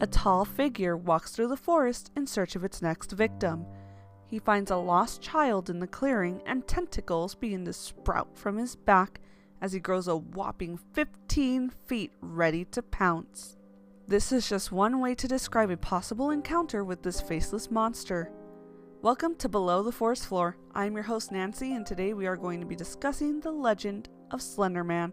A 0.00 0.06
tall 0.06 0.44
figure 0.44 0.96
walks 0.96 1.32
through 1.32 1.48
the 1.48 1.56
forest 1.56 2.10
in 2.14 2.26
search 2.26 2.54
of 2.54 2.62
its 2.62 2.82
next 2.82 3.12
victim. 3.12 3.66
He 4.26 4.38
finds 4.38 4.70
a 4.70 4.76
lost 4.76 5.22
child 5.22 5.70
in 5.70 5.80
the 5.80 5.86
clearing, 5.86 6.42
and 6.44 6.66
tentacles 6.66 7.34
begin 7.34 7.64
to 7.64 7.72
sprout 7.72 8.36
from 8.36 8.58
his 8.58 8.76
back 8.76 9.20
as 9.60 9.72
he 9.72 9.80
grows 9.80 10.06
a 10.06 10.16
whopping 10.16 10.78
15 10.92 11.70
feet 11.70 12.12
ready 12.20 12.64
to 12.66 12.82
pounce. 12.82 13.56
This 14.06 14.30
is 14.30 14.48
just 14.48 14.70
one 14.70 15.00
way 15.00 15.14
to 15.14 15.26
describe 15.26 15.70
a 15.70 15.76
possible 15.76 16.30
encounter 16.30 16.84
with 16.84 17.02
this 17.02 17.20
faceless 17.20 17.70
monster. 17.70 18.30
Welcome 19.00 19.36
to 19.36 19.48
Below 19.48 19.82
the 19.82 19.92
Forest 19.92 20.26
Floor. 20.26 20.56
I'm 20.74 20.94
your 20.94 21.04
host 21.04 21.32
Nancy, 21.32 21.74
and 21.74 21.86
today 21.86 22.14
we 22.14 22.26
are 22.26 22.36
going 22.36 22.60
to 22.60 22.66
be 22.66 22.76
discussing 22.76 23.40
the 23.40 23.52
legend 23.52 24.08
of 24.30 24.40
Slenderman 24.40 25.12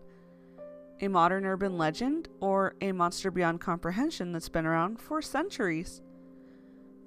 a 1.01 1.07
modern 1.07 1.45
urban 1.45 1.77
legend, 1.77 2.29
or 2.39 2.75
a 2.81 2.91
monster 2.91 3.31
beyond 3.31 3.59
comprehension 3.59 4.31
that's 4.31 4.49
been 4.49 4.65
around 4.65 4.99
for 4.99 5.21
centuries. 5.21 6.01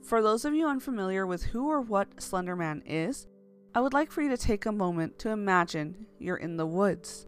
For 0.03 0.23
those 0.23 0.45
of 0.45 0.55
you 0.55 0.69
unfamiliar 0.69 1.27
with 1.27 1.45
who 1.45 1.69
or 1.69 1.81
what 1.81 2.17
Slenderman 2.17 2.83
is, 2.87 3.27
I 3.75 3.81
would 3.81 3.93
like 3.93 4.11
for 4.11 4.23
you 4.23 4.31
to 4.31 4.37
take 4.37 4.67
a 4.67 4.73
moment 4.73 5.19
to 5.21 5.31
imagine 5.31 6.07
you're 6.19 6.37
in 6.37 6.57
the 6.57 6.67
woods 6.67 7.27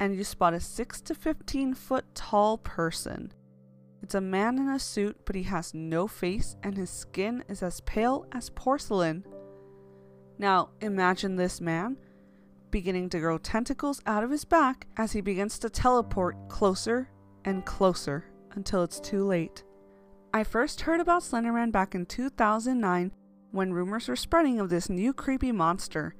and 0.00 0.14
you 0.14 0.24
spot 0.24 0.54
a 0.54 0.60
6 0.60 1.00
to 1.02 1.14
15 1.14 1.74
foot 1.74 2.04
tall 2.14 2.58
person. 2.58 3.32
It's 4.02 4.16
a 4.16 4.20
man 4.20 4.58
in 4.58 4.68
a 4.68 4.80
suit, 4.80 5.16
but 5.24 5.36
he 5.36 5.44
has 5.44 5.74
no 5.74 6.08
face 6.08 6.56
and 6.62 6.76
his 6.76 6.90
skin 6.90 7.44
is 7.48 7.62
as 7.62 7.80
pale 7.82 8.26
as 8.32 8.50
porcelain. 8.50 9.24
Now, 10.38 10.70
imagine 10.80 11.36
this 11.36 11.60
man 11.60 11.96
beginning 12.72 13.08
to 13.10 13.20
grow 13.20 13.38
tentacles 13.38 14.02
out 14.06 14.24
of 14.24 14.30
his 14.30 14.44
back 14.44 14.88
as 14.96 15.12
he 15.12 15.20
begins 15.20 15.60
to 15.60 15.70
teleport 15.70 16.48
closer 16.48 17.08
and 17.44 17.64
closer 17.64 18.24
until 18.54 18.82
it's 18.82 18.98
too 18.98 19.24
late. 19.24 19.62
I 20.34 20.42
first 20.42 20.80
heard 20.80 20.98
about 20.98 21.22
Slenderman 21.22 21.70
back 21.70 21.94
in 21.94 22.06
2009 22.06 23.12
when 23.52 23.72
rumors 23.72 24.08
were 24.08 24.16
spreading 24.16 24.58
of 24.58 24.70
this 24.70 24.88
new 24.88 25.12
creepy 25.12 25.52
monster. 25.52 26.14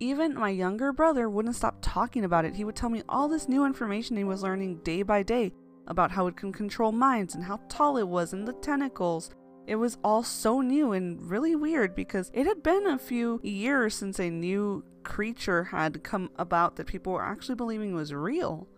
Even 0.00 0.34
my 0.34 0.50
younger 0.50 0.92
brother 0.92 1.30
wouldn't 1.30 1.56
stop 1.56 1.78
talking 1.80 2.24
about 2.24 2.44
it. 2.44 2.56
He 2.56 2.64
would 2.64 2.76
tell 2.76 2.90
me 2.90 3.02
all 3.08 3.28
this 3.28 3.48
new 3.48 3.64
information 3.64 4.16
he 4.16 4.24
was 4.24 4.42
learning 4.42 4.80
day 4.82 5.02
by 5.02 5.22
day 5.22 5.52
about 5.86 6.10
how 6.10 6.26
it 6.26 6.36
can 6.36 6.52
control 6.52 6.90
minds 6.92 7.34
and 7.34 7.44
how 7.44 7.60
tall 7.68 7.96
it 7.96 8.08
was 8.08 8.32
and 8.32 8.46
the 8.46 8.52
tentacles. 8.54 9.30
It 9.66 9.76
was 9.76 9.96
all 10.04 10.22
so 10.22 10.60
new 10.60 10.92
and 10.92 11.30
really 11.30 11.56
weird 11.56 11.94
because 11.94 12.30
it 12.34 12.46
had 12.46 12.62
been 12.62 12.86
a 12.86 12.98
few 12.98 13.40
years 13.42 13.94
since 13.94 14.18
a 14.18 14.28
new 14.30 14.84
creature 15.04 15.64
had 15.64 16.02
come 16.02 16.30
about 16.36 16.76
that 16.76 16.86
people 16.86 17.12
were 17.12 17.24
actually 17.24 17.54
believing 17.54 17.94
was 17.94 18.12
real. 18.12 18.68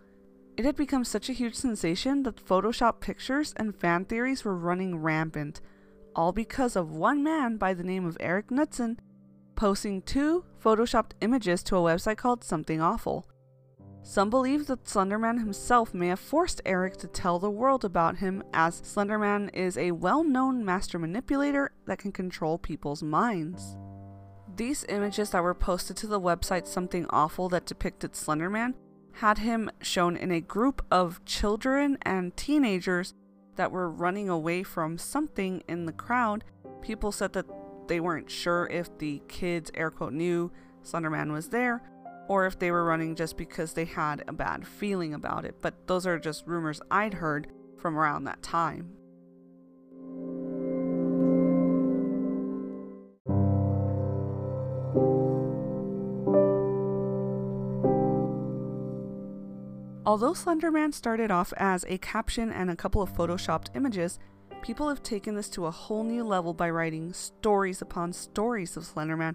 It 0.57 0.65
had 0.65 0.77
become 0.77 1.05
such 1.05 1.29
a 1.29 1.35
huge 1.35 1.55
sensation 1.55 2.23
that 2.23 2.45
Photoshop 2.45 3.01
pictures 3.01 3.53
and 3.57 3.77
fan 3.77 4.05
theories 4.05 4.45
were 4.45 4.57
running 4.57 4.97
rampant, 4.99 5.61
all 6.15 6.33
because 6.33 6.77
of 6.77 6.93
one 6.93 7.23
man 7.23 7.57
by 7.57 7.75
the 7.75 7.85
name 7.85 8.07
of 8.07 8.17
Eric 8.21 8.51
Knudsen 8.51 8.99
posting 9.57 10.03
two 10.03 10.45
photoshopped 10.63 11.13
images 11.21 11.63
to 11.65 11.77
a 11.77 11.81
website 11.81 12.19
called 12.19 12.45
Something 12.45 12.81
Awful. 12.81 13.27
Some 14.07 14.31
believe 14.31 14.69
that 14.69 14.85
Slenderman 14.85 15.41
himself 15.41 15.93
may 15.93 16.07
have 16.07 16.21
forced 16.21 16.63
Eric 16.65 16.97
to 16.99 17.09
tell 17.09 17.41
the 17.41 17.51
world 17.51 17.85
about 17.85 18.19
him, 18.19 18.41
as 18.55 18.81
Slenderman 18.83 19.53
is 19.53 19.77
a 19.77 19.91
well 19.91 20.23
known 20.23 20.65
master 20.65 20.97
manipulator 20.97 21.73
that 21.87 21.99
can 21.99 22.13
control 22.13 22.57
people's 22.57 23.03
minds. 23.03 23.77
These 24.55 24.87
images 24.89 25.31
that 25.31 25.43
were 25.43 25.57
posted 25.57 25.97
to 25.97 26.07
the 26.07 26.21
website 26.21 26.69
Something 26.69 27.07
Awful 27.11 27.49
that 27.49 27.67
depicted 27.67 28.13
Slenderman 28.13 28.75
had 29.15 29.39
him 29.39 29.73
shown 29.83 30.17
in 30.17 30.31
a 30.31 30.41
group 30.41 30.87
of 30.89 31.23
children 31.25 31.99
and 32.03 32.37
teenagers 32.37 33.13
that 33.57 33.73
were 33.73 33.91
running 33.91 34.29
away 34.29 34.63
from 34.63 34.99
something 34.99 35.65
in 35.67 35.85
the 35.85 35.93
crowd. 35.93 36.45
People 36.81 37.11
said 37.11 37.33
that 37.33 37.47
they 37.89 37.99
weren't 37.99 38.31
sure 38.31 38.69
if 38.71 38.97
the 38.99 39.21
kids, 39.27 39.73
air 39.75 39.91
quote, 39.91 40.13
knew 40.13 40.53
Slenderman 40.85 41.33
was 41.33 41.49
there 41.49 41.83
or 42.29 42.47
if 42.47 42.59
they 42.59 42.71
were 42.71 42.85
running 42.85 43.15
just 43.15 43.37
because 43.37 43.73
they 43.73 43.85
had 43.85 44.25
a 44.27 44.33
bad 44.33 44.67
feeling 44.67 45.15
about 45.15 45.45
it. 45.45 45.57
But 45.61 45.87
those 45.87 46.07
are 46.07 46.19
just 46.19 46.47
rumors 46.47 46.81
I'd 46.91 47.15
heard 47.15 47.49
from 47.79 47.99
around 47.99 48.25
that 48.25 48.43
time. 48.43 48.93
Although 60.07 60.35
Slenderman 60.35 60.95
started 60.95 61.33
off 61.33 61.53
as 61.57 61.85
a 61.89 61.99
caption 61.99 62.51
and 62.53 62.71
a 62.71 62.77
couple 62.77 63.03
of 63.03 63.13
photoshopped 63.13 63.75
images, 63.75 64.21
people 64.63 64.89
have 64.89 65.03
taken 65.03 65.35
this 65.35 65.49
to 65.51 65.67
a 65.67 65.71
whole 65.71 66.05
new 66.05 66.23
level 66.23 66.55
by 66.55 66.71
writing 66.71 67.13
stories 67.13 67.83
upon 67.83 68.13
stories 68.13 68.77
of 68.77 68.85
Slenderman. 68.85 69.35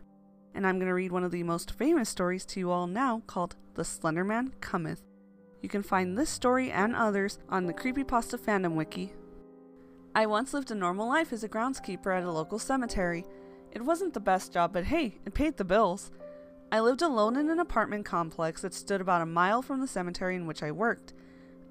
And 0.53 0.67
I'm 0.67 0.77
going 0.77 0.87
to 0.87 0.93
read 0.93 1.11
one 1.11 1.23
of 1.23 1.31
the 1.31 1.43
most 1.43 1.71
famous 1.71 2.09
stories 2.09 2.45
to 2.47 2.59
you 2.59 2.71
all 2.71 2.87
now 2.87 3.23
called 3.27 3.55
The 3.75 3.85
Slender 3.85 4.23
Man 4.23 4.53
Cometh. 4.61 5.01
You 5.61 5.69
can 5.69 5.83
find 5.83 6.17
this 6.17 6.29
story 6.29 6.71
and 6.71 6.95
others 6.95 7.39
on 7.49 7.65
the 7.65 7.73
Creepypasta 7.73 8.39
Fandom 8.39 8.73
Wiki. 8.73 9.13
I 10.13 10.25
once 10.25 10.53
lived 10.53 10.71
a 10.71 10.75
normal 10.75 11.07
life 11.07 11.31
as 11.31 11.43
a 11.43 11.49
groundskeeper 11.49 12.15
at 12.15 12.23
a 12.23 12.31
local 12.31 12.59
cemetery. 12.59 13.25
It 13.71 13.85
wasn't 13.85 14.13
the 14.13 14.19
best 14.19 14.51
job, 14.51 14.73
but 14.73 14.85
hey, 14.85 15.19
it 15.25 15.33
paid 15.33 15.55
the 15.55 15.63
bills. 15.63 16.11
I 16.71 16.79
lived 16.79 17.01
alone 17.01 17.37
in 17.37 17.49
an 17.49 17.59
apartment 17.59 18.05
complex 18.05 18.61
that 18.61 18.73
stood 18.73 19.01
about 19.01 19.21
a 19.21 19.25
mile 19.25 19.61
from 19.61 19.79
the 19.79 19.87
cemetery 19.87 20.35
in 20.35 20.47
which 20.47 20.63
I 20.63 20.71
worked. 20.71 21.13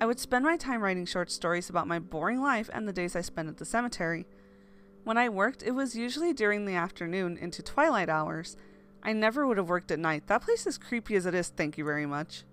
I 0.00 0.06
would 0.06 0.18
spend 0.18 0.44
my 0.44 0.56
time 0.56 0.80
writing 0.80 1.04
short 1.04 1.30
stories 1.30 1.68
about 1.68 1.86
my 1.86 1.98
boring 1.98 2.40
life 2.40 2.70
and 2.72 2.88
the 2.88 2.92
days 2.92 3.14
I 3.14 3.20
spent 3.20 3.48
at 3.48 3.58
the 3.58 3.66
cemetery. 3.66 4.26
When 5.04 5.18
I 5.18 5.28
worked, 5.28 5.62
it 5.62 5.72
was 5.72 5.94
usually 5.94 6.32
during 6.32 6.64
the 6.64 6.74
afternoon 6.74 7.36
into 7.36 7.62
twilight 7.62 8.08
hours. 8.08 8.56
I 9.02 9.12
never 9.12 9.46
would 9.46 9.56
have 9.56 9.68
worked 9.68 9.90
at 9.90 9.98
night. 9.98 10.26
That 10.26 10.42
place 10.42 10.66
is 10.66 10.78
creepy 10.78 11.16
as 11.16 11.26
it 11.26 11.34
is, 11.34 11.48
thank 11.48 11.78
you 11.78 11.84
very 11.84 12.06
much. 12.06 12.44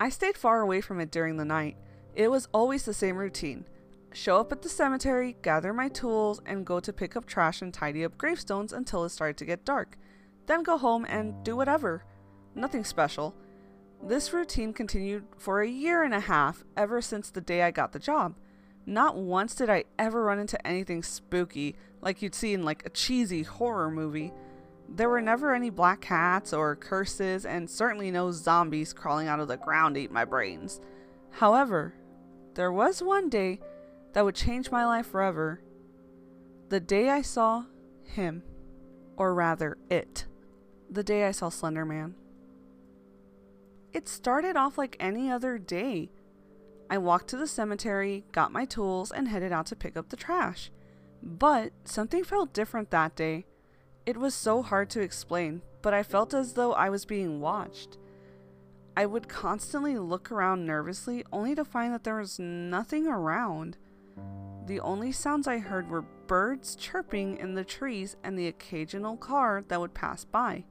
I 0.00 0.08
stayed 0.08 0.36
far 0.36 0.60
away 0.60 0.80
from 0.80 1.00
it 1.00 1.10
during 1.10 1.36
the 1.36 1.44
night. 1.44 1.76
It 2.14 2.30
was 2.30 2.48
always 2.52 2.84
the 2.84 2.94
same 2.94 3.16
routine 3.16 3.66
show 4.12 4.38
up 4.38 4.52
at 4.52 4.62
the 4.62 4.68
cemetery, 4.68 5.36
gather 5.42 5.72
my 5.72 5.88
tools, 5.88 6.40
and 6.46 6.64
go 6.64 6.78
to 6.78 6.92
pick 6.92 7.16
up 7.16 7.26
trash 7.26 7.60
and 7.60 7.74
tidy 7.74 8.04
up 8.04 8.16
gravestones 8.16 8.72
until 8.72 9.02
it 9.02 9.08
started 9.08 9.36
to 9.36 9.44
get 9.44 9.64
dark 9.64 9.96
then 10.46 10.62
go 10.62 10.78
home 10.78 11.04
and 11.08 11.42
do 11.44 11.56
whatever. 11.56 12.04
Nothing 12.54 12.84
special. 12.84 13.34
This 14.02 14.32
routine 14.32 14.72
continued 14.72 15.24
for 15.38 15.60
a 15.60 15.68
year 15.68 16.02
and 16.02 16.14
a 16.14 16.20
half 16.20 16.64
ever 16.76 17.00
since 17.00 17.30
the 17.30 17.40
day 17.40 17.62
I 17.62 17.70
got 17.70 17.92
the 17.92 17.98
job. 17.98 18.34
Not 18.86 19.16
once 19.16 19.54
did 19.54 19.70
I 19.70 19.84
ever 19.98 20.24
run 20.24 20.38
into 20.38 20.64
anything 20.66 21.02
spooky 21.02 21.74
like 22.02 22.20
you'd 22.20 22.34
see 22.34 22.52
in 22.52 22.64
like 22.64 22.84
a 22.84 22.90
cheesy 22.90 23.42
horror 23.42 23.90
movie. 23.90 24.32
There 24.88 25.08
were 25.08 25.20
never 25.20 25.54
any 25.54 25.70
black 25.70 26.00
cats 26.00 26.52
or 26.52 26.76
curses, 26.76 27.44
and 27.44 27.68
certainly 27.68 28.10
no 28.10 28.30
zombies 28.30 28.92
crawling 28.92 29.28
out 29.28 29.40
of 29.40 29.48
the 29.48 29.56
ground 29.56 29.96
eat 29.96 30.12
my 30.12 30.24
brains. 30.24 30.80
However, 31.30 31.94
there 32.54 32.72
was 32.72 33.02
one 33.02 33.28
day 33.28 33.60
that 34.12 34.24
would 34.24 34.36
change 34.36 34.70
my 34.70 34.86
life 34.86 35.06
forever. 35.06 35.60
The 36.68 36.80
day 36.80 37.10
I 37.10 37.22
saw 37.22 37.64
him, 38.04 38.42
or 39.16 39.34
rather, 39.34 39.76
it 39.90 40.26
the 40.94 41.02
day 41.02 41.24
I 41.24 41.32
saw 41.32 41.48
Slender 41.48 41.84
Man. 41.84 42.14
It 43.92 44.08
started 44.08 44.56
off 44.56 44.78
like 44.78 44.96
any 45.00 45.30
other 45.30 45.58
day. 45.58 46.10
I 46.90 46.98
walked 46.98 47.28
to 47.28 47.36
the 47.36 47.46
cemetery, 47.46 48.24
got 48.32 48.52
my 48.52 48.64
tools, 48.64 49.10
and 49.10 49.28
headed 49.28 49.52
out 49.52 49.66
to 49.66 49.76
pick 49.76 49.96
up 49.96 50.08
the 50.08 50.16
trash. 50.16 50.70
But 51.22 51.72
something 51.84 52.24
felt 52.24 52.52
different 52.52 52.90
that 52.90 53.16
day. 53.16 53.46
It 54.06 54.18
was 54.18 54.34
so 54.34 54.62
hard 54.62 54.90
to 54.90 55.00
explain, 55.00 55.62
but 55.80 55.94
I 55.94 56.02
felt 56.02 56.34
as 56.34 56.52
though 56.52 56.74
I 56.74 56.90
was 56.90 57.06
being 57.06 57.40
watched. 57.40 57.96
I 58.96 59.06
would 59.06 59.28
constantly 59.28 59.98
look 59.98 60.30
around 60.30 60.66
nervously, 60.66 61.24
only 61.32 61.54
to 61.54 61.64
find 61.64 61.92
that 61.94 62.04
there 62.04 62.18
was 62.18 62.38
nothing 62.38 63.06
around. 63.06 63.78
The 64.66 64.80
only 64.80 65.10
sounds 65.10 65.48
I 65.48 65.58
heard 65.58 65.88
were 65.88 66.04
birds 66.26 66.76
chirping 66.76 67.38
in 67.38 67.54
the 67.54 67.64
trees 67.64 68.16
and 68.22 68.38
the 68.38 68.46
occasional 68.46 69.16
car 69.16 69.64
that 69.68 69.80
would 69.80 69.94
pass 69.94 70.24
by. 70.24 70.64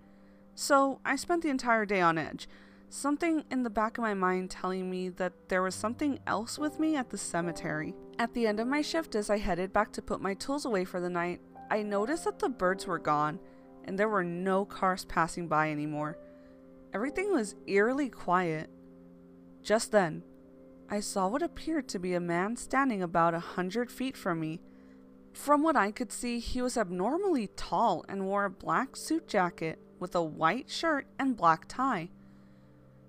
So 0.54 1.00
I 1.04 1.16
spent 1.16 1.42
the 1.42 1.50
entire 1.50 1.86
day 1.86 2.02
on 2.02 2.20
edge, 2.20 2.48
something 2.90 3.44
in 3.50 3.64
the 3.64 3.70
back 3.72 3.98
of 3.98 4.04
my 4.04 4.14
mind 4.14 4.52
telling 4.52 4.90
me 4.90 5.10
that 5.10 5.34
there 5.50 5.64
was 5.64 5.74
something 5.74 6.20
else 6.28 6.60
with 6.60 6.80
me 6.80 6.96
at 6.96 7.10
the 7.10 7.18
cemetery. 7.18 7.96
At 8.20 8.36
the 8.36 8.46
end 8.46 8.60
of 8.60 8.68
my 8.68 8.84
shift, 8.84 9.16
as 9.16 9.32
I 9.32 9.40
headed 9.40 9.74
back 9.74 9.92
to 9.94 10.02
put 10.04 10.22
my 10.22 10.36
tools 10.36 10.66
away 10.66 10.86
for 10.86 11.00
the 11.00 11.10
night, 11.10 11.42
I 11.70 11.82
noticed 11.82 12.26
that 12.26 12.40
the 12.40 12.50
birds 12.50 12.86
were 12.86 13.00
gone 13.00 13.40
and 13.86 13.98
there 13.98 14.10
were 14.10 14.24
no 14.24 14.66
cars 14.66 15.06
passing 15.06 15.48
by 15.48 15.72
anymore. 15.72 16.18
Everything 16.94 17.34
was 17.34 17.56
eerily 17.68 18.10
quiet. 18.10 18.70
Just 19.62 19.92
then, 19.92 20.24
I 20.90 21.00
saw 21.00 21.28
what 21.28 21.42
appeared 21.42 21.88
to 21.90 22.00
be 22.00 22.14
a 22.14 22.20
man 22.20 22.56
standing 22.56 23.02
about 23.02 23.34
a 23.34 23.40
hundred 23.40 23.92
feet 23.92 24.16
from 24.16 24.40
me. 24.40 24.62
From 25.34 25.64
what 25.64 25.76
I 25.76 25.92
could 25.92 26.12
see, 26.12 26.40
he 26.40 26.62
was 26.62 26.78
abnormally 26.78 27.48
tall 27.56 28.06
and 28.08 28.26
wore 28.26 28.46
a 28.46 28.50
black 28.52 28.96
suit 28.96 29.28
jacket 29.28 29.80
with 30.00 30.14
a 30.14 30.22
white 30.22 30.70
shirt 30.70 31.08
and 31.18 31.36
black 31.36 31.66
tie. 31.68 32.10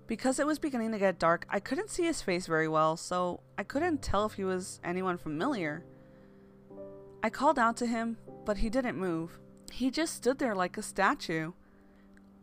Because 0.07 0.39
it 0.39 0.47
was 0.47 0.59
beginning 0.59 0.91
to 0.91 0.99
get 0.99 1.19
dark, 1.19 1.45
I 1.49 1.59
couldn't 1.59 1.89
see 1.89 2.03
his 2.03 2.21
face 2.21 2.47
very 2.47 2.67
well, 2.67 2.95
so 2.95 3.41
I 3.57 3.63
couldn't 3.63 4.01
tell 4.01 4.25
if 4.25 4.33
he 4.33 4.43
was 4.43 4.79
anyone 4.83 5.17
familiar. 5.17 5.83
I 7.21 7.29
called 7.29 7.59
out 7.59 7.77
to 7.77 7.87
him, 7.87 8.17
but 8.45 8.57
he 8.57 8.69
didn't 8.69 8.97
move. 8.97 9.39
He 9.71 9.91
just 9.91 10.15
stood 10.15 10.37
there 10.37 10.55
like 10.55 10.77
a 10.77 10.81
statue. 10.81 11.51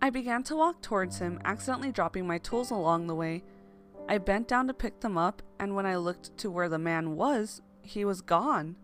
I 0.00 0.10
began 0.10 0.42
to 0.44 0.56
walk 0.56 0.82
towards 0.82 1.18
him, 1.18 1.40
accidentally 1.44 1.92
dropping 1.92 2.26
my 2.26 2.38
tools 2.38 2.70
along 2.70 3.06
the 3.06 3.14
way. 3.14 3.44
I 4.08 4.18
bent 4.18 4.48
down 4.48 4.66
to 4.66 4.74
pick 4.74 5.00
them 5.00 5.16
up, 5.16 5.42
and 5.60 5.74
when 5.74 5.86
I 5.86 5.96
looked 5.96 6.36
to 6.38 6.50
where 6.50 6.68
the 6.68 6.78
man 6.78 7.16
was, 7.16 7.62
he 7.82 8.04
was 8.04 8.20
gone. 8.20 8.76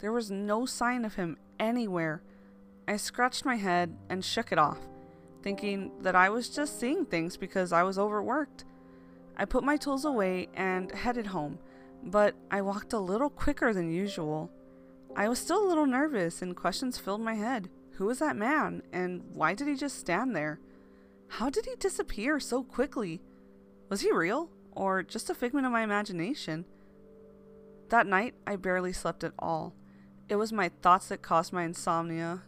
There 0.00 0.12
was 0.12 0.30
no 0.30 0.66
sign 0.66 1.04
of 1.04 1.14
him 1.14 1.38
anywhere. 1.58 2.22
I 2.86 2.96
scratched 2.96 3.44
my 3.44 3.56
head 3.56 3.96
and 4.10 4.24
shook 4.24 4.52
it 4.52 4.58
off, 4.58 4.78
thinking 5.42 5.92
that 6.02 6.14
I 6.14 6.28
was 6.28 6.48
just 6.48 6.78
seeing 6.78 7.06
things 7.06 7.36
because 7.36 7.72
I 7.72 7.82
was 7.82 7.98
overworked. 7.98 8.64
I 9.36 9.46
put 9.46 9.64
my 9.64 9.76
tools 9.76 10.04
away 10.04 10.48
and 10.54 10.92
headed 10.92 11.28
home, 11.28 11.58
but 12.02 12.34
I 12.50 12.60
walked 12.60 12.92
a 12.92 12.98
little 12.98 13.30
quicker 13.30 13.72
than 13.72 13.90
usual. 13.90 14.50
I 15.14 15.28
was 15.28 15.38
still 15.38 15.62
a 15.62 15.68
little 15.68 15.86
nervous 15.86 16.40
and 16.40 16.56
questions 16.56 16.98
filled 16.98 17.20
my 17.20 17.34
head. 17.34 17.68
Who 17.96 18.06
was 18.06 18.20
that 18.20 18.36
man, 18.36 18.82
and 18.92 19.22
why 19.34 19.54
did 19.54 19.68
he 19.68 19.74
just 19.74 19.98
stand 19.98 20.34
there? 20.34 20.58
How 21.28 21.50
did 21.50 21.66
he 21.66 21.76
disappear 21.78 22.40
so 22.40 22.62
quickly? 22.62 23.20
Was 23.90 24.00
he 24.00 24.10
real, 24.10 24.50
or 24.72 25.02
just 25.02 25.28
a 25.28 25.34
figment 25.34 25.66
of 25.66 25.72
my 25.72 25.82
imagination? 25.82 26.64
That 27.90 28.06
night, 28.06 28.34
I 28.46 28.56
barely 28.56 28.94
slept 28.94 29.22
at 29.22 29.34
all. 29.38 29.74
It 30.28 30.36
was 30.36 30.52
my 30.52 30.70
thoughts 30.80 31.08
that 31.08 31.20
caused 31.20 31.52
my 31.52 31.64
insomnia. 31.64 32.42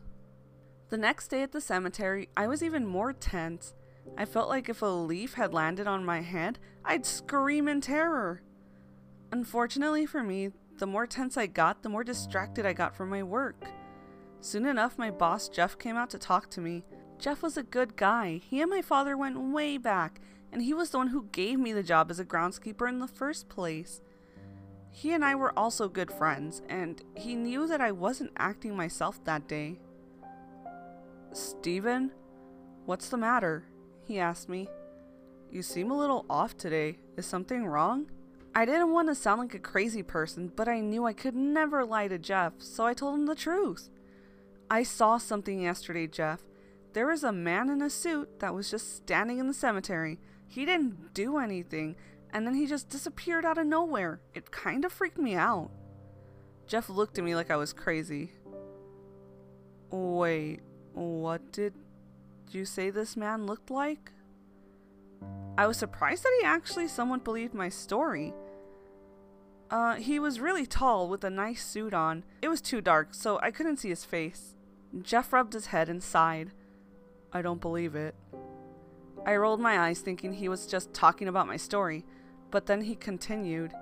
The 0.88 0.96
next 0.96 1.28
day 1.28 1.43
at 1.43 1.52
the 1.52 1.60
cemetery, 1.60 2.31
I 2.34 2.46
was 2.46 2.62
even 2.62 2.87
more 2.87 3.12
tense. 3.12 3.75
I 4.17 4.25
felt 4.25 4.49
like 4.49 4.70
if 4.70 4.81
a 4.81 4.87
leaf 4.87 5.34
had 5.34 5.52
landed 5.52 5.87
on 5.87 6.05
my 6.05 6.22
head, 6.22 6.58
I'd 6.84 7.05
scream 7.05 7.69
in 7.69 7.82
terror. 7.82 8.43
Unfortunately 9.32 10.06
for 10.06 10.22
me, 10.22 10.50
the 10.78 10.86
more 10.86 11.06
tense 11.06 11.36
I 11.36 11.46
got, 11.46 11.82
the 11.82 11.88
more 11.88 12.04
distracted 12.04 12.66
I 12.66 12.72
got 12.72 12.96
from 12.96 13.10
my 13.10 13.22
work. 13.22 13.64
Soon 14.40 14.66
enough, 14.66 14.98
my 14.98 15.10
boss 15.10 15.48
Jeff 15.48 15.78
came 15.78 15.96
out 15.96 16.10
to 16.10 16.18
talk 16.18 16.50
to 16.50 16.60
me. 16.60 16.84
Jeff 17.18 17.42
was 17.42 17.56
a 17.56 17.62
good 17.62 17.96
guy. 17.96 18.40
He 18.44 18.60
and 18.60 18.70
my 18.70 18.82
father 18.82 19.16
went 19.16 19.40
way 19.40 19.78
back, 19.78 20.20
and 20.52 20.62
he 20.62 20.74
was 20.74 20.90
the 20.90 20.98
one 20.98 21.08
who 21.08 21.28
gave 21.32 21.58
me 21.58 21.72
the 21.72 21.82
job 21.82 22.10
as 22.10 22.18
a 22.18 22.24
groundskeeper 22.24 22.88
in 22.88 22.98
the 22.98 23.08
first 23.08 23.48
place. 23.48 24.02
He 24.90 25.12
and 25.12 25.24
I 25.24 25.34
were 25.34 25.58
also 25.58 25.88
good 25.88 26.12
friends, 26.12 26.62
and 26.68 27.02
he 27.16 27.34
knew 27.34 27.66
that 27.66 27.80
I 27.80 27.92
wasn't 27.92 28.32
acting 28.36 28.76
myself 28.76 29.22
that 29.24 29.48
day. 29.48 29.78
Steven, 31.32 32.12
what's 32.84 33.08
the 33.08 33.16
matter? 33.16 33.64
He 34.04 34.18
asked 34.18 34.48
me. 34.48 34.68
You 35.50 35.62
seem 35.62 35.90
a 35.90 35.98
little 35.98 36.26
off 36.28 36.56
today. 36.56 36.98
Is 37.16 37.26
something 37.26 37.66
wrong? 37.66 38.06
I 38.56 38.64
didn't 38.64 38.92
want 38.92 39.08
to 39.08 39.16
sound 39.16 39.40
like 39.40 39.54
a 39.54 39.58
crazy 39.58 40.02
person, 40.04 40.52
but 40.54 40.68
I 40.68 40.78
knew 40.78 41.06
I 41.06 41.12
could 41.12 41.34
never 41.34 41.84
lie 41.84 42.06
to 42.06 42.18
Jeff, 42.18 42.52
so 42.58 42.86
I 42.86 42.94
told 42.94 43.16
him 43.16 43.26
the 43.26 43.34
truth. 43.34 43.90
I 44.70 44.84
saw 44.84 45.18
something 45.18 45.60
yesterday, 45.60 46.06
Jeff. 46.06 46.42
There 46.92 47.08
was 47.08 47.24
a 47.24 47.32
man 47.32 47.68
in 47.68 47.82
a 47.82 47.90
suit 47.90 48.38
that 48.38 48.54
was 48.54 48.70
just 48.70 48.94
standing 48.96 49.38
in 49.38 49.48
the 49.48 49.54
cemetery. 49.54 50.20
He 50.46 50.64
didn't 50.64 51.12
do 51.14 51.38
anything, 51.38 51.96
and 52.32 52.46
then 52.46 52.54
he 52.54 52.66
just 52.66 52.88
disappeared 52.88 53.44
out 53.44 53.58
of 53.58 53.66
nowhere. 53.66 54.20
It 54.34 54.52
kind 54.52 54.84
of 54.84 54.92
freaked 54.92 55.18
me 55.18 55.34
out. 55.34 55.70
Jeff 56.68 56.88
looked 56.88 57.18
at 57.18 57.24
me 57.24 57.34
like 57.34 57.50
I 57.50 57.56
was 57.56 57.72
crazy. 57.72 58.32
Wait, 59.90 60.60
what 60.92 61.52
did 61.52 61.74
you 62.50 62.64
say 62.64 62.90
this 62.90 63.16
man 63.16 63.46
looked 63.46 63.70
like? 63.70 64.12
I 65.58 65.66
was 65.66 65.76
surprised 65.76 66.22
that 66.22 66.36
he 66.40 66.46
actually 66.46 66.86
somewhat 66.86 67.24
believed 67.24 67.54
my 67.54 67.68
story. 67.68 68.32
Uh, 69.70 69.96
he 69.96 70.19
was 70.19 70.40
really 70.40 70.66
tall 70.66 71.08
with 71.08 71.25
a 71.25 71.31
nice 71.31 71.64
suit 71.64 71.94
on. 71.94 72.25
It 72.43 72.49
was 72.49 72.61
too 72.61 72.81
dark, 72.81 73.14
so 73.14 73.40
I 73.43 73.50
couldn't 73.50 73.78
see 73.78 73.88
his 73.88 74.05
face. 74.05 74.55
Jeff 75.02 75.32
rubbed 75.32 75.52
his 75.52 75.66
head 75.66 75.88
and 75.88 76.02
sighed. 76.02 76.52
I 77.32 77.43
don't 77.43 77.61
believe 77.61 77.94
it. 77.94 78.14
I 79.26 79.37
rolled 79.37 79.61
my 79.61 79.78
eyes, 79.78 80.00
thinking 80.00 80.34
he 80.34 80.49
was 80.49 80.66
just 80.66 80.93
talking 80.93 81.28
about 81.28 81.46
my 81.46 81.56
story, 81.56 82.05
but 82.50 82.66
then 82.66 82.82
he 82.82 82.94
continued. 82.94 83.72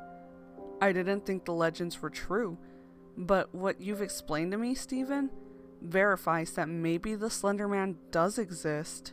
I 0.81 0.93
didn't 0.93 1.27
think 1.27 1.45
the 1.45 1.53
legends 1.53 2.01
were 2.01 2.11
true, 2.11 2.59
but 3.17 3.55
what 3.55 3.81
you've 3.81 4.03
explained 4.03 4.53
to 4.53 4.59
me, 4.59 4.75
Stephen, 4.75 5.31
verifies 5.83 6.53
that 6.53 6.69
maybe 6.69 7.15
the 7.15 7.29
Slender 7.29 7.69
Man 7.69 7.97
does 8.11 8.39
exist. 8.39 9.13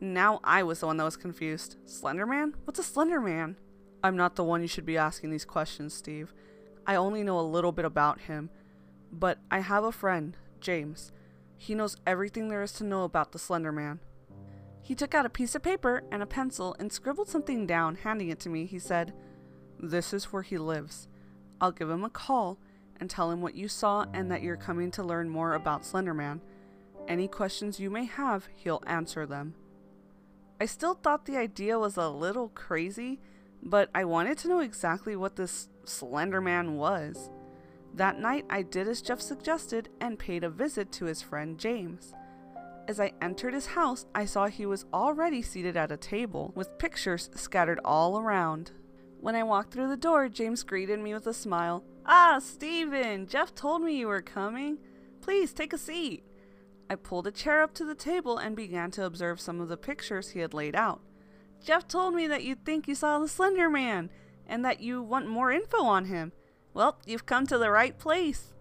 Now 0.00 0.40
I 0.44 0.62
was 0.62 0.80
the 0.80 0.86
one 0.86 0.96
that 0.98 1.04
was 1.04 1.16
confused. 1.16 1.76
Slender 1.86 2.26
Man? 2.26 2.54
What's 2.64 2.78
a 2.78 2.84
Slender 2.84 3.20
Man? 3.20 3.56
I'm 4.02 4.16
not 4.16 4.36
the 4.36 4.44
one 4.44 4.62
you 4.62 4.68
should 4.68 4.86
be 4.86 4.96
asking 4.96 5.30
these 5.30 5.44
questions, 5.44 5.94
Steve. 5.94 6.32
I 6.86 6.94
only 6.94 7.22
know 7.22 7.38
a 7.38 7.42
little 7.42 7.72
bit 7.72 7.84
about 7.84 8.22
him, 8.22 8.50
but 9.12 9.38
I 9.50 9.60
have 9.60 9.84
a 9.84 9.92
friend, 9.92 10.36
James. 10.60 11.12
He 11.56 11.74
knows 11.74 11.96
everything 12.06 12.48
there 12.48 12.62
is 12.62 12.72
to 12.74 12.84
know 12.84 13.02
about 13.02 13.32
the 13.32 13.38
Slender 13.38 13.72
Man. 13.72 14.00
He 14.80 14.94
took 14.94 15.14
out 15.14 15.26
a 15.26 15.30
piece 15.30 15.54
of 15.54 15.62
paper 15.62 16.04
and 16.10 16.22
a 16.22 16.26
pencil 16.26 16.74
and 16.78 16.92
scribbled 16.92 17.28
something 17.28 17.66
down, 17.66 17.96
handing 17.96 18.30
it 18.30 18.40
to 18.40 18.48
me. 18.48 18.64
He 18.64 18.78
said, 18.78 19.12
This 19.78 20.14
is 20.14 20.32
where 20.32 20.42
he 20.42 20.56
lives. 20.56 21.08
I'll 21.60 21.72
give 21.72 21.90
him 21.90 22.04
a 22.04 22.10
call 22.10 22.58
and 23.00 23.10
tell 23.10 23.30
him 23.30 23.42
what 23.42 23.54
you 23.54 23.68
saw 23.68 24.06
and 24.14 24.30
that 24.30 24.42
you're 24.42 24.56
coming 24.56 24.90
to 24.92 25.02
learn 25.02 25.28
more 25.28 25.54
about 25.54 25.84
Slender 25.84 26.14
Man. 26.14 26.40
Any 27.06 27.28
questions 27.28 27.80
you 27.80 27.90
may 27.90 28.04
have, 28.04 28.48
he'll 28.54 28.82
answer 28.86 29.26
them. 29.26 29.54
I 30.60 30.66
still 30.66 30.94
thought 30.94 31.26
the 31.26 31.36
idea 31.36 31.78
was 31.78 31.96
a 31.96 32.08
little 32.08 32.48
crazy, 32.48 33.20
but 33.62 33.90
I 33.94 34.04
wanted 34.04 34.38
to 34.38 34.48
know 34.48 34.60
exactly 34.60 35.16
what 35.16 35.36
this 35.36 35.68
Slender 35.84 36.40
Man 36.40 36.76
was. 36.76 37.30
That 37.94 38.20
night, 38.20 38.44
I 38.50 38.62
did 38.62 38.88
as 38.88 39.02
Jeff 39.02 39.20
suggested 39.20 39.88
and 40.00 40.18
paid 40.18 40.44
a 40.44 40.50
visit 40.50 40.92
to 40.92 41.06
his 41.06 41.22
friend 41.22 41.58
James. 41.58 42.12
As 42.86 43.00
I 43.00 43.12
entered 43.20 43.54
his 43.54 43.66
house, 43.66 44.06
I 44.14 44.24
saw 44.24 44.46
he 44.46 44.64
was 44.64 44.86
already 44.92 45.42
seated 45.42 45.76
at 45.76 45.92
a 45.92 45.96
table, 45.96 46.52
with 46.54 46.78
pictures 46.78 47.28
scattered 47.34 47.80
all 47.84 48.18
around. 48.18 48.70
When 49.20 49.34
I 49.34 49.42
walked 49.42 49.72
through 49.72 49.88
the 49.88 49.96
door, 49.96 50.28
James 50.28 50.62
greeted 50.62 51.00
me 51.00 51.12
with 51.12 51.26
a 51.26 51.34
smile. 51.34 51.84
Ah, 52.06 52.38
Steven! 52.38 53.26
Jeff 53.26 53.54
told 53.54 53.82
me 53.82 53.98
you 53.98 54.06
were 54.06 54.22
coming. 54.22 54.78
Please 55.20 55.52
take 55.52 55.72
a 55.72 55.78
seat. 55.78 56.22
I 56.88 56.94
pulled 56.94 57.26
a 57.26 57.32
chair 57.32 57.62
up 57.62 57.74
to 57.74 57.84
the 57.84 57.94
table 57.94 58.38
and 58.38 58.56
began 58.56 58.90
to 58.92 59.04
observe 59.04 59.40
some 59.40 59.60
of 59.60 59.68
the 59.68 59.76
pictures 59.76 60.30
he 60.30 60.40
had 60.40 60.54
laid 60.54 60.74
out. 60.74 61.02
Jeff 61.64 61.86
told 61.86 62.14
me 62.14 62.26
that 62.26 62.44
you 62.44 62.54
think 62.54 62.88
you 62.88 62.94
saw 62.94 63.18
the 63.18 63.28
Slender 63.28 63.68
Man, 63.68 64.10
and 64.46 64.64
that 64.64 64.80
you 64.80 65.02
want 65.02 65.28
more 65.28 65.52
info 65.52 65.82
on 65.82 66.06
him. 66.06 66.32
Well, 66.72 66.98
you've 67.06 67.26
come 67.26 67.46
to 67.46 67.58
the 67.58 67.70
right 67.70 67.98
place. 67.98 68.54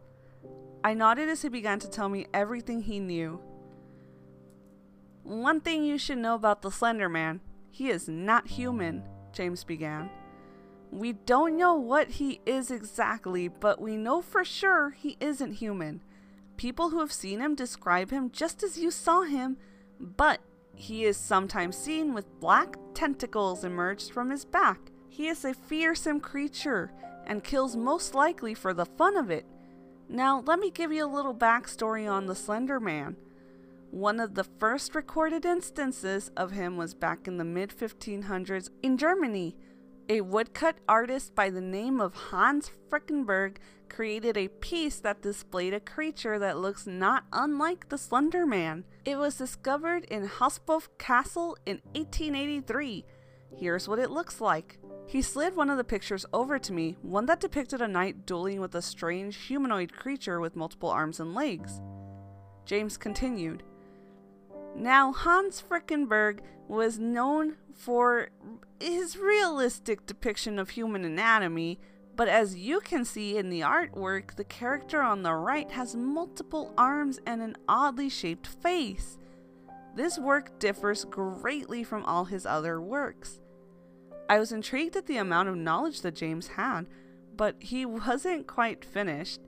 I 0.83 0.93
nodded 0.93 1.29
as 1.29 1.41
he 1.41 1.49
began 1.49 1.79
to 1.79 1.89
tell 1.89 2.09
me 2.09 2.27
everything 2.33 2.81
he 2.81 2.99
knew. 2.99 3.41
One 5.23 5.61
thing 5.61 5.83
you 5.83 5.97
should 5.97 6.17
know 6.19 6.35
about 6.35 6.61
the 6.61 6.71
Slender 6.71 7.09
Man 7.09 7.41
he 7.69 7.89
is 7.89 8.07
not 8.09 8.47
human, 8.47 9.03
James 9.33 9.63
began. 9.63 10.09
We 10.89 11.13
don't 11.13 11.57
know 11.57 11.75
what 11.75 12.09
he 12.11 12.41
is 12.45 12.71
exactly, 12.71 13.47
but 13.47 13.79
we 13.79 13.97
know 13.97 14.21
for 14.21 14.43
sure 14.43 14.91
he 14.91 15.15
isn't 15.19 15.53
human. 15.53 16.01
People 16.55 16.89
who 16.89 16.99
have 17.01 17.11
seen 17.11 17.39
him 17.39 17.53
describe 17.53 18.09
him 18.09 18.31
just 18.31 18.63
as 18.63 18.79
you 18.79 18.89
saw 18.89 19.21
him, 19.23 19.57
but 19.99 20.39
he 20.77 21.05
is 21.05 21.17
sometimes 21.17 21.75
seen 21.75 22.13
with 22.13 22.39
black 22.39 22.77
tentacles 22.93 23.63
emerged 23.63 24.11
from 24.11 24.29
his 24.29 24.45
back. 24.45 24.91
He 25.09 25.27
is 25.27 25.43
a 25.43 25.55
fearsome 25.55 26.19
creature 26.19 26.91
and 27.25 27.43
kills 27.43 27.75
most 27.75 28.13
likely 28.13 28.53
for 28.53 28.75
the 28.75 28.85
fun 28.85 29.17
of 29.17 29.31
it. 29.31 29.47
Now, 30.07 30.43
let 30.45 30.59
me 30.59 30.69
give 30.69 30.91
you 30.91 31.03
a 31.03 31.13
little 31.13 31.33
backstory 31.33 32.09
on 32.09 32.27
the 32.27 32.35
Slender 32.35 32.79
Man. 32.79 33.17
One 33.89 34.19
of 34.19 34.35
the 34.35 34.43
first 34.43 34.93
recorded 34.93 35.45
instances 35.45 36.29
of 36.37 36.51
him 36.51 36.77
was 36.77 36.93
back 36.93 37.27
in 37.27 37.37
the 37.37 37.43
mid 37.43 37.71
1500s 37.71 38.69
in 38.83 38.97
Germany. 38.97 39.57
A 40.09 40.21
woodcut 40.21 40.77
artist 40.87 41.35
by 41.35 41.49
the 41.49 41.59
name 41.59 41.99
of 41.99 42.15
Hans 42.15 42.71
Freckenberg 42.89 43.57
created 43.89 44.37
a 44.37 44.47
piece 44.47 45.01
that 45.01 45.21
displayed 45.21 45.73
a 45.73 45.81
creature 45.81 46.39
that 46.39 46.59
looks 46.59 46.87
not 46.87 47.25
unlike 47.33 47.89
the 47.89 47.97
Slender 47.97 48.45
Man. 48.45 48.85
It 49.03 49.17
was 49.17 49.35
discovered 49.35 50.05
in 50.05 50.29
Hosboth 50.29 50.87
Castle 50.97 51.57
in 51.65 51.81
1883. 51.93 53.03
Here's 53.57 53.89
what 53.89 53.99
it 53.99 54.09
looks 54.09 54.39
like. 54.39 54.77
He 55.07 55.21
slid 55.21 55.57
one 55.57 55.69
of 55.69 55.75
the 55.75 55.83
pictures 55.83 56.25
over 56.31 56.57
to 56.57 56.71
me, 56.71 56.95
one 57.01 57.25
that 57.25 57.41
depicted 57.41 57.81
a 57.81 57.87
knight 57.87 58.25
dueling 58.25 58.61
with 58.61 58.75
a 58.75 58.81
strange 58.81 59.35
humanoid 59.35 59.91
creature 59.91 60.39
with 60.39 60.55
multiple 60.55 60.89
arms 60.89 61.19
and 61.19 61.35
legs. 61.35 61.81
James 62.63 62.95
continued. 62.95 63.61
Now, 64.73 65.11
Hans 65.11 65.61
Freckenberg 65.61 66.39
was 66.69 66.97
known 66.97 67.57
for 67.73 68.29
his 68.79 69.17
realistic 69.17 70.05
depiction 70.05 70.59
of 70.59 70.71
human 70.71 71.03
anatomy, 71.03 71.79
but 72.15 72.27
as 72.27 72.55
you 72.55 72.79
can 72.79 73.05
see 73.05 73.37
in 73.37 73.49
the 73.49 73.61
artwork, 73.61 74.35
the 74.35 74.43
character 74.43 75.01
on 75.01 75.23
the 75.23 75.33
right 75.33 75.69
has 75.71 75.95
multiple 75.95 76.73
arms 76.77 77.19
and 77.25 77.41
an 77.41 77.55
oddly 77.67 78.09
shaped 78.09 78.47
face. 78.47 79.17
This 79.95 80.17
work 80.19 80.59
differs 80.59 81.05
greatly 81.05 81.83
from 81.83 82.05
all 82.05 82.25
his 82.25 82.45
other 82.45 82.81
works. 82.81 83.39
I 84.29 84.39
was 84.39 84.51
intrigued 84.51 84.95
at 84.95 85.05
the 85.05 85.17
amount 85.17 85.49
of 85.49 85.55
knowledge 85.55 86.01
that 86.01 86.15
James 86.15 86.47
had, 86.49 86.87
but 87.35 87.55
he 87.59 87.85
wasn't 87.85 88.47
quite 88.47 88.83
finished. 88.83 89.41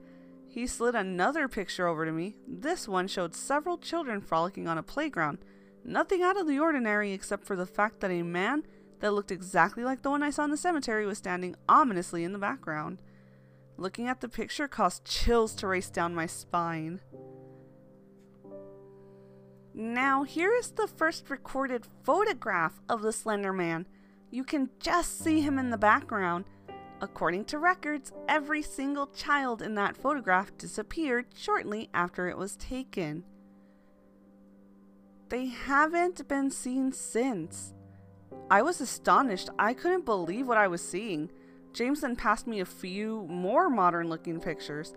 He 0.48 0.66
slid 0.66 0.94
another 0.94 1.46
picture 1.46 1.86
over 1.86 2.04
to 2.04 2.12
me. 2.12 2.36
This 2.48 2.88
one 2.88 3.06
showed 3.06 3.34
several 3.34 3.78
children 3.78 4.20
frolicking 4.20 4.66
on 4.66 4.78
a 4.78 4.82
playground. 4.82 5.38
Nothing 5.84 6.22
out 6.22 6.36
of 6.36 6.48
the 6.48 6.58
ordinary 6.58 7.12
except 7.12 7.44
for 7.44 7.54
the 7.54 7.66
fact 7.66 8.00
that 8.00 8.10
a 8.10 8.22
man 8.22 8.64
that 9.00 9.12
looked 9.12 9.30
exactly 9.30 9.82
like 9.82 10.02
the 10.02 10.10
one 10.10 10.22
I 10.22 10.30
saw 10.30 10.44
in 10.44 10.50
the 10.50 10.56
cemetery 10.56 11.06
was 11.06 11.18
standing 11.18 11.56
ominously 11.68 12.24
in 12.24 12.32
the 12.32 12.38
background. 12.38 12.98
Looking 13.76 14.08
at 14.08 14.20
the 14.20 14.28
picture 14.28 14.68
caused 14.68 15.04
chills 15.04 15.54
to 15.56 15.66
race 15.66 15.90
down 15.90 16.14
my 16.14 16.26
spine. 16.26 17.00
Now, 19.72 20.24
here 20.24 20.52
is 20.52 20.72
the 20.72 20.86
first 20.86 21.30
recorded 21.30 21.86
photograph 22.04 22.80
of 22.88 23.02
the 23.02 23.12
Slender 23.12 23.52
Man. 23.52 23.86
You 24.30 24.44
can 24.44 24.70
just 24.80 25.18
see 25.18 25.40
him 25.40 25.58
in 25.58 25.70
the 25.70 25.78
background. 25.78 26.44
According 27.00 27.46
to 27.46 27.58
records, 27.58 28.12
every 28.28 28.62
single 28.62 29.06
child 29.06 29.62
in 29.62 29.74
that 29.76 29.96
photograph 29.96 30.56
disappeared 30.58 31.26
shortly 31.34 31.88
after 31.94 32.28
it 32.28 32.36
was 32.36 32.56
taken. 32.56 33.24
They 35.30 35.46
haven't 35.46 36.28
been 36.28 36.50
seen 36.50 36.92
since. 36.92 37.72
I 38.50 38.62
was 38.62 38.80
astonished. 38.80 39.50
I 39.58 39.74
couldn't 39.74 40.04
believe 40.04 40.46
what 40.46 40.58
I 40.58 40.68
was 40.68 40.82
seeing. 40.82 41.30
James 41.72 42.00
then 42.00 42.16
passed 42.16 42.46
me 42.46 42.60
a 42.60 42.64
few 42.64 43.26
more 43.28 43.70
modern 43.70 44.08
looking 44.08 44.40
pictures, 44.40 44.94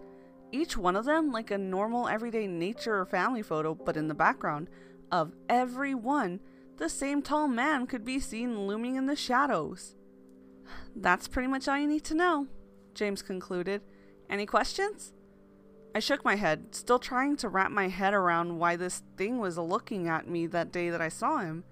each 0.54 0.78
one 0.78 0.96
of 0.96 1.06
them 1.06 1.32
like 1.32 1.50
a 1.50 1.58
normal 1.58 2.08
everyday 2.08 2.46
nature 2.48 3.00
or 3.00 3.06
family 3.06 3.42
photo, 3.42 3.74
but 3.74 3.98
in 3.98 4.08
the 4.08 4.14
background 4.14 4.70
of 5.12 5.34
every 5.50 5.96
one, 5.96 6.40
the 6.78 6.90
same 6.90 7.22
tall 7.22 7.48
man 7.48 7.88
could 7.88 8.06
be 8.06 8.20
seen 8.20 8.68
looming 8.68 8.96
in 8.96 9.08
the 9.08 9.16
shadows. 9.16 9.96
That's 10.96 11.28
pretty 11.28 11.48
much 11.48 11.68
all 11.68 11.78
you 11.78 11.88
need 11.88 12.04
to 12.06 12.16
know, 12.16 12.48
James 12.94 13.22
concluded. 13.22 13.82
Any 14.30 14.46
questions? 14.46 15.12
I 15.96 16.00
shook 16.00 16.24
my 16.24 16.36
head, 16.36 16.74
still 16.76 17.00
trying 17.00 17.36
to 17.38 17.50
wrap 17.50 17.72
my 17.72 17.88
head 17.88 18.14
around 18.14 18.58
why 18.58 18.76
this 18.76 19.04
thing 19.18 19.40
was 19.40 19.58
looking 19.58 20.08
at 20.08 20.28
me 20.28 20.48
that 20.48 20.72
day 20.72 20.90
that 20.90 21.02
I 21.02 21.10
saw 21.10 21.40
him. 21.40 21.64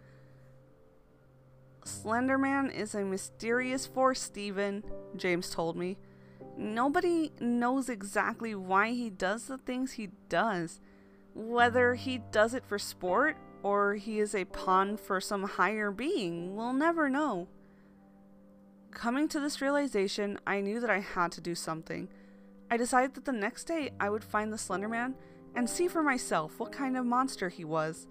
Slenderman 1.85 2.73
is 2.73 2.95
a 2.95 3.03
mysterious 3.03 3.87
force, 3.87 4.21
Stephen, 4.21 4.83
James 5.15 5.49
told 5.49 5.75
me. 5.75 5.97
Nobody 6.57 7.31
knows 7.39 7.89
exactly 7.89 8.53
why 8.55 8.91
he 8.91 9.09
does 9.09 9.47
the 9.47 9.57
things 9.57 9.93
he 9.93 10.09
does. 10.29 10.79
Whether 11.33 11.95
he 11.95 12.19
does 12.31 12.53
it 12.53 12.65
for 12.65 12.77
sport 12.77 13.37
or 13.63 13.95
he 13.95 14.19
is 14.19 14.35
a 14.35 14.45
pawn 14.45 14.97
for 14.97 15.21
some 15.21 15.43
higher 15.43 15.91
being, 15.91 16.55
we'll 16.55 16.73
never 16.73 17.09
know. 17.09 17.47
Coming 18.91 19.27
to 19.29 19.39
this 19.39 19.61
realization, 19.61 20.39
I 20.45 20.59
knew 20.59 20.79
that 20.81 20.89
I 20.89 20.99
had 20.99 21.31
to 21.33 21.41
do 21.41 21.55
something. 21.55 22.09
I 22.69 22.77
decided 22.77 23.15
that 23.15 23.25
the 23.25 23.31
next 23.31 23.65
day 23.65 23.91
I 23.99 24.09
would 24.09 24.23
find 24.23 24.51
the 24.51 24.57
Slenderman 24.57 25.13
and 25.55 25.69
see 25.69 25.87
for 25.87 26.03
myself 26.03 26.59
what 26.59 26.71
kind 26.71 26.97
of 26.97 27.05
monster 27.05 27.49
he 27.49 27.63
was. 27.63 28.07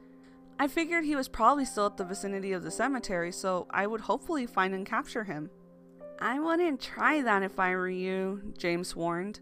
I 0.60 0.68
figured 0.68 1.04
he 1.04 1.16
was 1.16 1.26
probably 1.26 1.64
still 1.64 1.86
at 1.86 1.96
the 1.96 2.04
vicinity 2.04 2.52
of 2.52 2.62
the 2.62 2.70
cemetery, 2.70 3.32
so 3.32 3.66
I 3.70 3.86
would 3.86 4.02
hopefully 4.02 4.44
find 4.44 4.74
and 4.74 4.84
capture 4.84 5.24
him. 5.24 5.48
I 6.18 6.38
wouldn't 6.38 6.82
try 6.82 7.22
that 7.22 7.42
if 7.42 7.58
I 7.58 7.74
were 7.74 7.88
you, 7.88 8.52
James 8.58 8.94
warned. 8.94 9.40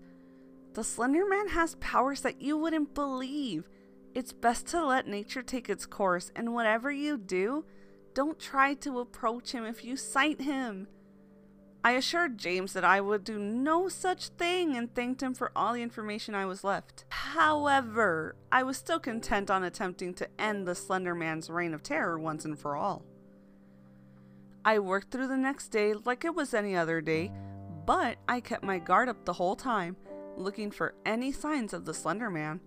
The 0.74 0.84
Slender 0.84 1.26
Man 1.26 1.48
has 1.48 1.74
powers 1.80 2.20
that 2.20 2.40
you 2.40 2.56
wouldn't 2.56 2.94
believe. 2.94 3.68
It's 4.14 4.32
best 4.32 4.68
to 4.68 4.86
let 4.86 5.08
nature 5.08 5.42
take 5.42 5.68
its 5.68 5.86
course, 5.86 6.30
and 6.36 6.54
whatever 6.54 6.92
you 6.92 7.18
do, 7.18 7.64
don't 8.14 8.38
try 8.38 8.74
to 8.74 9.00
approach 9.00 9.50
him 9.50 9.64
if 9.64 9.84
you 9.84 9.96
sight 9.96 10.40
him. 10.40 10.86
I 11.84 11.92
assured 11.92 12.38
James 12.38 12.72
that 12.72 12.84
I 12.84 13.00
would 13.00 13.22
do 13.24 13.38
no 13.38 13.88
such 13.88 14.28
thing 14.30 14.76
and 14.76 14.92
thanked 14.92 15.22
him 15.22 15.32
for 15.32 15.52
all 15.54 15.72
the 15.72 15.82
information 15.82 16.34
I 16.34 16.44
was 16.44 16.64
left. 16.64 17.04
However, 17.08 18.34
I 18.50 18.64
was 18.64 18.76
still 18.76 18.98
content 18.98 19.50
on 19.50 19.62
attempting 19.62 20.14
to 20.14 20.28
end 20.40 20.66
the 20.66 20.74
Slender 20.74 21.14
Man's 21.14 21.48
reign 21.48 21.74
of 21.74 21.82
terror 21.82 22.18
once 22.18 22.44
and 22.44 22.58
for 22.58 22.76
all. 22.76 23.04
I 24.64 24.80
worked 24.80 25.10
through 25.10 25.28
the 25.28 25.36
next 25.36 25.68
day 25.68 25.94
like 25.94 26.24
it 26.24 26.34
was 26.34 26.52
any 26.52 26.76
other 26.76 27.00
day, 27.00 27.32
but 27.86 28.18
I 28.28 28.40
kept 28.40 28.64
my 28.64 28.78
guard 28.78 29.08
up 29.08 29.24
the 29.24 29.32
whole 29.32 29.56
time, 29.56 29.96
looking 30.36 30.70
for 30.70 30.94
any 31.06 31.32
signs 31.32 31.72
of 31.72 31.84
the 31.84 31.94
Slender 31.94 32.28
Man. 32.28 32.60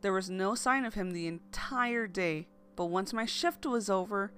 There 0.00 0.12
was 0.12 0.30
no 0.30 0.54
sign 0.54 0.84
of 0.84 0.94
him 0.94 1.10
the 1.10 1.26
entire 1.26 2.06
day, 2.06 2.48
but 2.76 2.86
once 2.86 3.12
my 3.12 3.26
shift 3.26 3.66
was 3.66 3.90
over, 3.90 4.32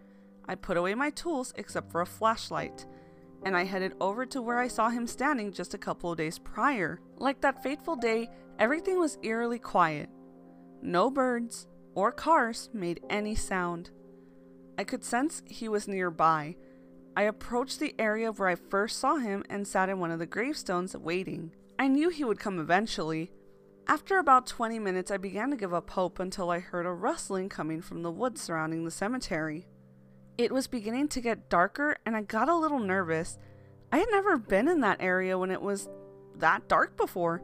I 0.46 0.56
put 0.56 0.76
away 0.76 0.94
my 0.94 1.10
tools 1.10 1.54
except 1.56 1.92
for 1.92 2.00
a 2.00 2.06
flashlight, 2.06 2.86
and 3.44 3.56
I 3.56 3.64
headed 3.64 3.94
over 4.00 4.26
to 4.26 4.42
where 4.42 4.58
I 4.58 4.68
saw 4.68 4.88
him 4.88 5.06
standing 5.06 5.52
just 5.52 5.74
a 5.74 5.78
couple 5.78 6.12
of 6.12 6.18
days 6.18 6.38
prior. 6.38 7.00
Like 7.16 7.40
that 7.40 7.62
fateful 7.62 7.96
day, 7.96 8.28
everything 8.58 8.98
was 8.98 9.18
eerily 9.22 9.58
quiet. 9.58 10.08
No 10.82 11.10
birds 11.10 11.66
or 11.94 12.12
cars 12.12 12.70
made 12.72 13.00
any 13.10 13.34
sound. 13.34 13.90
I 14.78 14.84
could 14.84 15.04
sense 15.04 15.42
he 15.46 15.68
was 15.68 15.88
nearby, 15.88 16.56
I 17.16 17.24
approached 17.24 17.80
the 17.80 17.94
area 17.98 18.30
where 18.30 18.48
I 18.48 18.54
first 18.54 18.98
saw 18.98 19.16
him 19.16 19.44
and 19.50 19.66
sat 19.66 19.88
in 19.88 19.98
one 19.98 20.10
of 20.10 20.18
the 20.18 20.26
gravestones 20.26 20.96
waiting. 20.96 21.52
I 21.78 21.88
knew 21.88 22.08
he 22.08 22.24
would 22.24 22.38
come 22.38 22.58
eventually. 22.58 23.32
After 23.88 24.18
about 24.18 24.46
20 24.46 24.78
minutes, 24.78 25.10
I 25.10 25.16
began 25.16 25.50
to 25.50 25.56
give 25.56 25.74
up 25.74 25.90
hope 25.90 26.20
until 26.20 26.50
I 26.50 26.60
heard 26.60 26.86
a 26.86 26.92
rustling 26.92 27.48
coming 27.48 27.82
from 27.82 28.02
the 28.02 28.10
woods 28.10 28.40
surrounding 28.40 28.84
the 28.84 28.90
cemetery. 28.90 29.66
It 30.40 30.52
was 30.52 30.66
beginning 30.66 31.08
to 31.08 31.20
get 31.20 31.50
darker 31.50 31.98
and 32.06 32.16
I 32.16 32.22
got 32.22 32.48
a 32.48 32.56
little 32.56 32.78
nervous. 32.78 33.38
I 33.92 33.98
had 33.98 34.08
never 34.10 34.38
been 34.38 34.68
in 34.68 34.80
that 34.80 34.96
area 34.98 35.36
when 35.36 35.50
it 35.50 35.60
was 35.60 35.90
that 36.34 36.66
dark 36.66 36.96
before. 36.96 37.42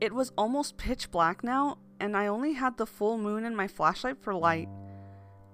It 0.00 0.12
was 0.12 0.32
almost 0.36 0.76
pitch 0.76 1.12
black 1.12 1.44
now, 1.44 1.78
and 2.00 2.16
I 2.16 2.26
only 2.26 2.54
had 2.54 2.78
the 2.78 2.84
full 2.84 3.16
moon 3.16 3.44
and 3.44 3.56
my 3.56 3.68
flashlight 3.68 4.16
for 4.20 4.34
light. 4.34 4.68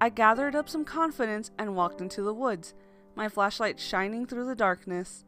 I 0.01 0.09
gathered 0.09 0.55
up 0.55 0.67
some 0.67 0.87
confidence 0.87 1.51
and 1.59 1.77
walked 1.77 2.01
into 2.01 2.23
the 2.23 2.33
woods 2.33 2.73
my 3.15 3.29
flashlight 3.29 3.79
shining 3.79 4.25
through 4.25 4.47
the 4.47 4.55
darkness. 4.55 5.27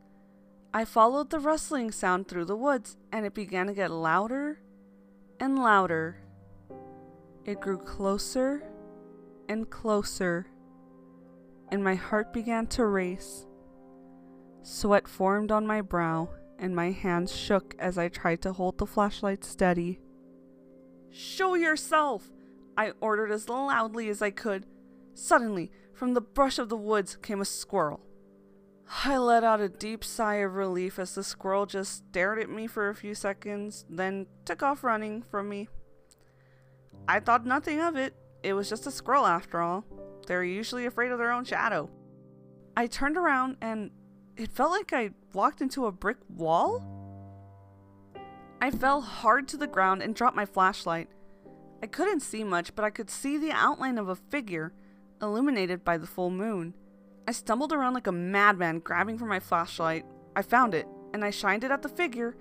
I 0.72 0.86
followed 0.86 1.28
the 1.28 1.40
rustling 1.40 1.92
sound 1.92 2.26
through 2.26 2.46
the 2.46 2.56
woods, 2.56 2.96
and 3.12 3.26
it 3.26 3.34
began 3.34 3.66
to 3.66 3.74
get 3.74 3.90
louder 3.90 4.62
and 5.38 5.58
louder. 5.58 6.22
It 7.44 7.60
grew 7.60 7.76
closer 7.76 8.62
and 9.46 9.68
closer, 9.68 10.46
and 11.74 11.82
my 11.82 11.96
heart 11.96 12.32
began 12.32 12.68
to 12.68 12.86
race. 12.86 13.48
Sweat 14.62 15.08
formed 15.08 15.50
on 15.50 15.66
my 15.66 15.80
brow, 15.80 16.30
and 16.56 16.74
my 16.74 16.92
hands 16.92 17.34
shook 17.34 17.74
as 17.80 17.98
I 17.98 18.08
tried 18.08 18.42
to 18.42 18.52
hold 18.52 18.78
the 18.78 18.86
flashlight 18.86 19.42
steady. 19.42 19.98
Show 21.10 21.54
yourself! 21.54 22.30
I 22.76 22.92
ordered 23.00 23.32
as 23.32 23.48
loudly 23.48 24.08
as 24.08 24.22
I 24.22 24.30
could. 24.30 24.66
Suddenly, 25.14 25.72
from 25.92 26.14
the 26.14 26.20
brush 26.20 26.60
of 26.60 26.68
the 26.68 26.76
woods 26.76 27.16
came 27.16 27.40
a 27.40 27.44
squirrel. 27.44 28.00
I 29.04 29.18
let 29.18 29.42
out 29.42 29.60
a 29.60 29.68
deep 29.68 30.04
sigh 30.04 30.36
of 30.36 30.54
relief 30.54 31.00
as 31.00 31.16
the 31.16 31.24
squirrel 31.24 31.66
just 31.66 32.06
stared 32.08 32.38
at 32.38 32.48
me 32.48 32.68
for 32.68 32.88
a 32.88 32.94
few 32.94 33.16
seconds, 33.16 33.84
then 33.90 34.26
took 34.44 34.62
off 34.62 34.84
running 34.84 35.22
from 35.22 35.48
me. 35.48 35.68
I 37.08 37.18
thought 37.18 37.44
nothing 37.44 37.80
of 37.80 37.96
it. 37.96 38.14
It 38.44 38.52
was 38.52 38.68
just 38.68 38.86
a 38.86 38.92
squirrel 38.92 39.26
after 39.26 39.60
all. 39.60 39.84
They're 40.26 40.44
usually 40.44 40.86
afraid 40.86 41.12
of 41.12 41.18
their 41.18 41.32
own 41.32 41.44
shadow. 41.44 41.90
I 42.76 42.86
turned 42.86 43.16
around 43.16 43.56
and 43.60 43.90
it 44.36 44.50
felt 44.50 44.70
like 44.70 44.92
I 44.92 45.10
walked 45.32 45.60
into 45.60 45.86
a 45.86 45.92
brick 45.92 46.18
wall. 46.28 46.82
I 48.60 48.70
fell 48.70 49.00
hard 49.00 49.46
to 49.48 49.56
the 49.56 49.66
ground 49.66 50.02
and 50.02 50.14
dropped 50.14 50.36
my 50.36 50.46
flashlight. 50.46 51.08
I 51.82 51.86
couldn't 51.86 52.20
see 52.20 52.44
much, 52.44 52.74
but 52.74 52.84
I 52.84 52.90
could 52.90 53.10
see 53.10 53.36
the 53.36 53.52
outline 53.52 53.98
of 53.98 54.08
a 54.08 54.16
figure 54.16 54.72
illuminated 55.20 55.84
by 55.84 55.98
the 55.98 56.06
full 56.06 56.30
moon. 56.30 56.74
I 57.28 57.32
stumbled 57.32 57.72
around 57.72 57.94
like 57.94 58.06
a 58.06 58.12
madman, 58.12 58.80
grabbing 58.80 59.18
for 59.18 59.26
my 59.26 59.40
flashlight. 59.40 60.04
I 60.34 60.42
found 60.42 60.74
it, 60.74 60.86
and 61.12 61.24
I 61.24 61.30
shined 61.30 61.64
it 61.64 61.70
at 61.70 61.82
the 61.82 61.88
figure. 61.88 62.36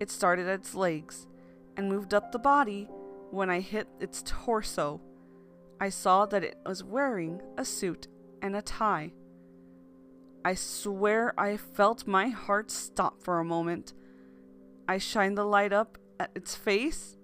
It 0.00 0.10
started 0.10 0.48
at 0.48 0.60
its 0.60 0.74
legs 0.74 1.26
and 1.76 1.88
moved 1.88 2.14
up 2.14 2.32
the 2.32 2.38
body 2.38 2.88
when 3.30 3.50
I 3.50 3.60
hit 3.60 3.88
its 4.00 4.22
torso. 4.24 5.00
I 5.80 5.90
saw 5.90 6.26
that 6.26 6.44
it 6.44 6.58
was 6.66 6.82
wearing 6.82 7.40
a 7.56 7.64
suit 7.64 8.08
and 8.42 8.56
a 8.56 8.62
tie. 8.62 9.12
I 10.44 10.54
swear 10.54 11.38
I 11.38 11.56
felt 11.56 12.06
my 12.06 12.28
heart 12.28 12.70
stop 12.70 13.22
for 13.22 13.38
a 13.38 13.44
moment. 13.44 13.92
I 14.88 14.98
shined 14.98 15.36
the 15.36 15.44
light 15.44 15.72
up 15.72 15.98
at 16.18 16.30
its 16.34 16.54
face 16.54 17.16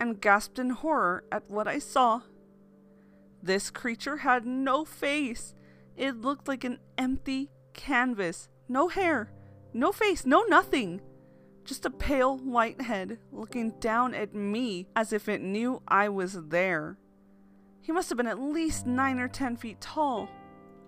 and 0.00 0.20
gasped 0.20 0.58
in 0.58 0.70
horror 0.70 1.24
at 1.32 1.50
what 1.50 1.66
I 1.66 1.78
saw. 1.78 2.22
This 3.42 3.70
creature 3.70 4.18
had 4.18 4.46
no 4.46 4.84
face. 4.84 5.54
It 5.96 6.20
looked 6.20 6.48
like 6.48 6.64
an 6.64 6.78
empty 6.96 7.50
canvas. 7.74 8.48
No 8.68 8.88
hair, 8.88 9.32
no 9.72 9.92
face, 9.92 10.24
no 10.24 10.42
nothing. 10.42 11.00
Just 11.64 11.84
a 11.84 11.90
pale 11.90 12.38
white 12.38 12.80
head 12.80 13.18
looking 13.32 13.72
down 13.80 14.14
at 14.14 14.34
me 14.34 14.86
as 14.96 15.12
if 15.12 15.28
it 15.28 15.42
knew 15.42 15.82
I 15.86 16.08
was 16.08 16.48
there. 16.48 16.98
He 17.88 17.92
must 17.92 18.10
have 18.10 18.18
been 18.18 18.26
at 18.26 18.38
least 18.38 18.86
9 18.86 19.18
or 19.18 19.28
10 19.28 19.56
feet 19.56 19.80
tall. 19.80 20.28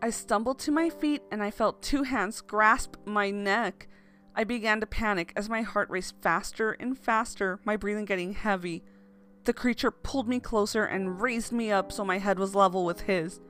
I 0.02 0.10
stumbled 0.10 0.58
to 0.58 0.70
my 0.70 0.90
feet 0.90 1.22
and 1.32 1.42
I 1.42 1.50
felt 1.50 1.80
two 1.80 2.02
hands 2.02 2.42
grasp 2.42 2.96
my 3.06 3.30
neck. 3.30 3.88
I 4.36 4.44
began 4.44 4.80
to 4.80 4.86
panic 4.86 5.32
as 5.34 5.48
my 5.48 5.62
heart 5.62 5.88
raced 5.88 6.20
faster 6.20 6.72
and 6.72 6.98
faster, 6.98 7.58
my 7.64 7.78
breathing 7.78 8.04
getting 8.04 8.34
heavy. 8.34 8.84
The 9.44 9.54
creature 9.54 9.90
pulled 9.90 10.28
me 10.28 10.40
closer 10.40 10.84
and 10.84 11.22
raised 11.22 11.52
me 11.52 11.72
up 11.72 11.90
so 11.90 12.04
my 12.04 12.18
head 12.18 12.38
was 12.38 12.54
level 12.54 12.84
with 12.84 13.00
his. 13.00 13.40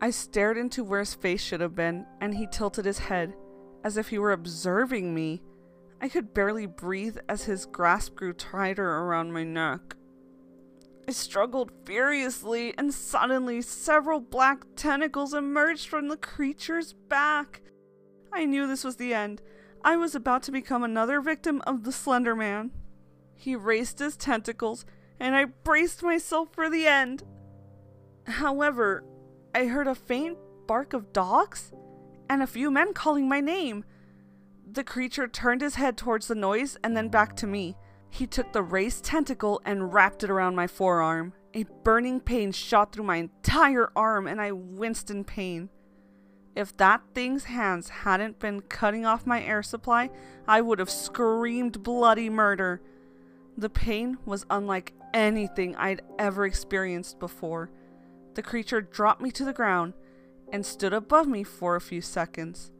I 0.00 0.10
stared 0.10 0.56
into 0.56 0.84
where 0.84 1.00
his 1.00 1.14
face 1.14 1.42
should 1.42 1.60
have 1.60 1.74
been, 1.74 2.06
and 2.20 2.36
he 2.36 2.46
tilted 2.46 2.84
his 2.84 3.00
head, 3.00 3.34
as 3.82 3.96
if 3.96 4.10
he 4.10 4.18
were 4.20 4.30
observing 4.30 5.12
me. 5.12 5.42
I 6.00 6.08
could 6.08 6.32
barely 6.32 6.66
breathe 6.66 7.16
as 7.28 7.42
his 7.42 7.66
grasp 7.66 8.14
grew 8.14 8.32
tighter 8.32 8.88
around 8.88 9.32
my 9.32 9.42
neck. 9.42 9.96
I 11.08 11.12
struggled 11.12 11.72
furiously, 11.84 12.76
and 12.78 12.94
suddenly 12.94 13.60
several 13.60 14.20
black 14.20 14.64
tentacles 14.76 15.34
emerged 15.34 15.88
from 15.88 16.08
the 16.08 16.16
creature's 16.16 16.92
back. 16.92 17.62
I 18.32 18.44
knew 18.44 18.66
this 18.66 18.84
was 18.84 18.96
the 18.96 19.12
end. 19.12 19.42
I 19.84 19.96
was 19.96 20.14
about 20.14 20.42
to 20.44 20.52
become 20.52 20.84
another 20.84 21.20
victim 21.20 21.60
of 21.66 21.82
the 21.82 21.92
Slender 21.92 22.36
Man. 22.36 22.70
He 23.34 23.56
raised 23.56 23.98
his 23.98 24.16
tentacles, 24.16 24.86
and 25.18 25.34
I 25.34 25.46
braced 25.46 26.02
myself 26.02 26.48
for 26.52 26.70
the 26.70 26.86
end. 26.86 27.24
However, 28.26 29.04
I 29.54 29.66
heard 29.66 29.88
a 29.88 29.94
faint 29.94 30.38
bark 30.66 30.92
of 30.92 31.12
dogs 31.12 31.72
and 32.30 32.42
a 32.42 32.46
few 32.46 32.70
men 32.70 32.94
calling 32.94 33.28
my 33.28 33.40
name. 33.40 33.84
The 34.70 34.84
creature 34.84 35.28
turned 35.28 35.60
his 35.60 35.74
head 35.74 35.96
towards 35.96 36.28
the 36.28 36.34
noise 36.34 36.78
and 36.82 36.96
then 36.96 37.08
back 37.08 37.36
to 37.36 37.46
me. 37.46 37.76
He 38.12 38.26
took 38.26 38.52
the 38.52 38.62
raised 38.62 39.04
tentacle 39.04 39.62
and 39.64 39.94
wrapped 39.94 40.22
it 40.22 40.28
around 40.28 40.54
my 40.54 40.66
forearm. 40.66 41.32
A 41.54 41.64
burning 41.82 42.20
pain 42.20 42.52
shot 42.52 42.92
through 42.92 43.06
my 43.06 43.16
entire 43.16 43.90
arm 43.96 44.26
and 44.26 44.38
I 44.38 44.52
winced 44.52 45.10
in 45.10 45.24
pain. 45.24 45.70
If 46.54 46.76
that 46.76 47.00
thing's 47.14 47.44
hands 47.44 47.88
hadn't 47.88 48.38
been 48.38 48.60
cutting 48.60 49.06
off 49.06 49.26
my 49.26 49.42
air 49.42 49.62
supply, 49.62 50.10
I 50.46 50.60
would 50.60 50.78
have 50.78 50.90
screamed 50.90 51.82
bloody 51.82 52.28
murder. 52.28 52.82
The 53.56 53.70
pain 53.70 54.18
was 54.26 54.44
unlike 54.50 54.92
anything 55.14 55.74
I'd 55.76 56.02
ever 56.18 56.44
experienced 56.44 57.18
before. 57.18 57.70
The 58.34 58.42
creature 58.42 58.82
dropped 58.82 59.22
me 59.22 59.30
to 59.30 59.44
the 59.46 59.54
ground 59.54 59.94
and 60.52 60.66
stood 60.66 60.92
above 60.92 61.26
me 61.26 61.44
for 61.44 61.76
a 61.76 61.80
few 61.80 62.02
seconds. 62.02 62.72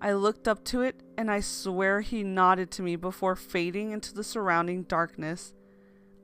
I 0.00 0.12
looked 0.12 0.48
up 0.48 0.64
to 0.66 0.80
it 0.80 1.02
and 1.18 1.30
I 1.30 1.40
swear 1.40 2.00
he 2.00 2.22
nodded 2.22 2.70
to 2.72 2.82
me 2.82 2.96
before 2.96 3.36
fading 3.36 3.90
into 3.90 4.14
the 4.14 4.24
surrounding 4.24 4.84
darkness. 4.84 5.52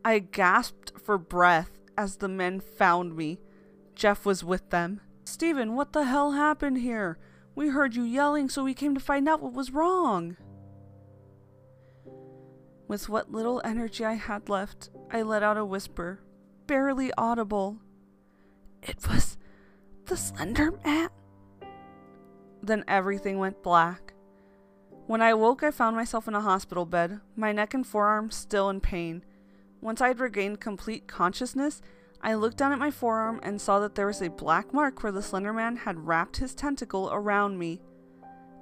I 0.04 0.20
gasped 0.20 0.92
for 0.98 1.18
breath 1.18 1.70
as 1.98 2.16
the 2.16 2.28
men 2.28 2.60
found 2.60 3.16
me. 3.16 3.38
Jeff 3.94 4.24
was 4.24 4.42
with 4.42 4.70
them. 4.70 5.00
Steven, 5.24 5.74
what 5.74 5.92
the 5.92 6.04
hell 6.04 6.32
happened 6.32 6.78
here? 6.78 7.18
We 7.54 7.68
heard 7.68 7.94
you 7.94 8.02
yelling, 8.02 8.48
so 8.48 8.64
we 8.64 8.74
came 8.74 8.94
to 8.94 9.00
find 9.00 9.28
out 9.28 9.42
what 9.42 9.52
was 9.52 9.72
wrong. 9.72 10.36
With 12.86 13.08
what 13.08 13.32
little 13.32 13.60
energy 13.64 14.04
I 14.04 14.14
had 14.14 14.48
left, 14.48 14.90
I 15.10 15.22
let 15.22 15.42
out 15.42 15.56
a 15.56 15.64
whisper, 15.64 16.20
barely 16.66 17.10
audible. 17.18 17.78
It 18.82 18.98
was 19.08 19.36
the 20.04 20.16
Slender 20.16 20.72
Man. 20.84 21.08
Then 22.66 22.84
everything 22.88 23.38
went 23.38 23.62
black. 23.62 24.12
When 25.06 25.22
I 25.22 25.34
woke, 25.34 25.62
I 25.62 25.70
found 25.70 25.94
myself 25.94 26.26
in 26.26 26.34
a 26.34 26.40
hospital 26.40 26.84
bed, 26.84 27.20
my 27.36 27.52
neck 27.52 27.74
and 27.74 27.86
forearm 27.86 28.32
still 28.32 28.68
in 28.70 28.80
pain. 28.80 29.24
Once 29.80 30.00
I 30.00 30.08
had 30.08 30.18
regained 30.18 30.60
complete 30.60 31.06
consciousness, 31.06 31.80
I 32.20 32.34
looked 32.34 32.56
down 32.56 32.72
at 32.72 32.80
my 32.80 32.90
forearm 32.90 33.38
and 33.44 33.60
saw 33.60 33.78
that 33.78 33.94
there 33.94 34.08
was 34.08 34.20
a 34.20 34.30
black 34.30 34.74
mark 34.74 35.04
where 35.04 35.12
the 35.12 35.22
Slender 35.22 35.52
Man 35.52 35.76
had 35.76 36.08
wrapped 36.08 36.38
his 36.38 36.56
tentacle 36.56 37.08
around 37.12 37.56
me. 37.56 37.80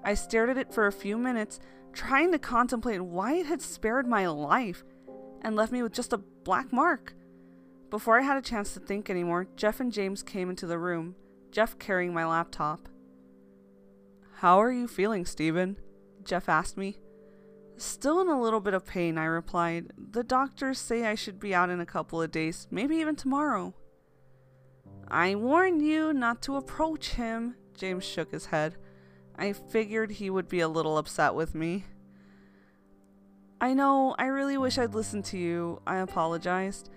I 0.04 0.12
stared 0.12 0.50
at 0.50 0.58
it 0.58 0.75
for 0.75 0.86
a 0.86 0.93
few 0.93 1.17
minutes, 1.17 1.58
trying 1.95 2.30
to 2.32 2.38
contemplate 2.38 3.00
why 3.00 3.36
it 3.36 3.47
had 3.47 3.62
spared 3.62 4.06
my 4.06 4.26
life 4.26 4.84
and 5.40 5.56
left 5.56 5.73
me 5.73 5.82
with 5.82 5.95
just 5.95 6.12
a 6.12 6.19
black 6.19 6.75
mark. 6.75 7.14
Before 7.88 8.19
I 8.19 8.23
had 8.23 8.36
a 8.36 8.43
chance 8.43 8.75
to 8.75 8.80
think 8.80 9.08
anymore, 9.08 9.47
Jeff 9.56 9.80
and 9.80 9.90
James 9.90 10.23
came 10.23 10.50
into 10.50 10.67
the 10.67 10.78
room, 10.78 11.14
Jeff 11.50 11.78
carrying 11.78 12.12
my 12.12 12.26
laptop. 12.26 12.86
How 14.45 14.61
are 14.61 14.71
you 14.71 14.87
feeling, 14.87 15.25
Steven? 15.25 15.78
Jeff 16.23 16.50
asked 16.50 16.76
me. 16.76 16.99
Still 17.78 18.21
in 18.21 18.28
a 18.28 18.39
little 18.39 18.61
bit 18.61 18.75
of 18.75 18.85
pain, 18.85 19.17
I 19.17 19.25
replied. 19.25 19.95
The 19.97 20.23
doctors 20.23 20.78
say 20.78 21.07
I 21.07 21.15
should 21.15 21.41
be 21.41 21.54
out 21.54 21.71
in 21.71 21.80
a 21.80 21.87
couple 21.87 22.21
of 22.21 22.30
days, 22.30 22.69
maybe 22.71 22.97
even 22.97 23.17
tomorrow. 23.17 23.73
I 25.09 25.35
warned 25.35 25.80
you 25.80 26.13
not 26.13 26.43
to 26.43 26.57
approach 26.57 27.13
him, 27.13 27.54
James 27.75 28.04
shook 28.04 28.33
his 28.33 28.45
head. 28.45 28.76
I 29.39 29.54
figured 29.54 30.11
he 30.11 30.28
would 30.28 30.50
be 30.50 30.61
a 30.61 30.69
little 30.69 30.99
upset 30.99 31.35
with 31.35 31.54
me. 31.54 31.87
I 33.63 33.73
know, 33.73 34.15
I 34.19 34.26
really 34.26 34.59
wish 34.59 34.76
I'd 34.76 34.95
listened 34.95 35.25
to 35.26 35.39
you, 35.39 35.80
I 35.87 36.00
apologized. 36.00 36.91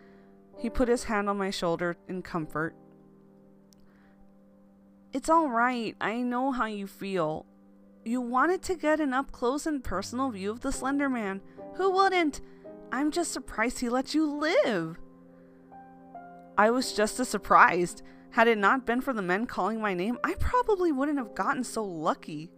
He 0.57 0.69
put 0.69 0.89
his 0.89 1.05
hand 1.05 1.29
on 1.29 1.37
my 1.37 1.51
shoulder 1.51 1.95
in 2.09 2.23
comfort. 2.23 2.75
It's 5.13 5.29
alright, 5.29 5.95
I 6.01 6.17
know 6.21 6.51
how 6.51 6.65
you 6.65 6.85
feel. 6.85 7.45
You 8.03 8.21
wanted 8.21 8.61
to 8.63 8.75
get 8.75 8.99
an 8.99 9.13
up 9.13 9.31
close 9.31 9.65
and 9.65 9.83
personal 9.83 10.31
view 10.31 10.51
of 10.51 10.61
the 10.61 10.71
Slender 10.71 11.09
Man. 11.09 11.41
Who 11.75 11.91
wouldn't? 11.91 12.41
I'm 12.91 13.11
just 13.11 13.31
surprised 13.31 13.79
he 13.79 13.89
let 13.89 14.13
you 14.13 14.25
live. 14.25 14.97
I 16.57 16.71
was 16.71 16.93
just 16.93 17.19
as 17.19 17.29
surprised. 17.29 18.01
Had 18.31 18.47
it 18.47 18.57
not 18.57 18.85
been 18.85 19.01
for 19.01 19.13
the 19.13 19.21
men 19.21 19.45
calling 19.45 19.81
my 19.81 19.93
name, 19.93 20.17
I 20.23 20.33
probably 20.35 20.91
wouldn't 20.91 21.17
have 21.17 21.35
gotten 21.35 21.63
so 21.63 21.83
lucky. 21.83 22.51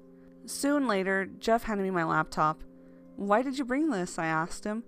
Soon 0.45 0.88
later, 0.88 1.27
Jeff 1.39 1.63
handed 1.63 1.83
me 1.83 1.91
my 1.91 2.03
laptop. 2.03 2.63
Why 3.15 3.41
did 3.41 3.57
you 3.57 3.65
bring 3.65 3.89
this? 3.89 4.17
I 4.17 4.25
asked 4.25 4.63
him. 4.63 4.83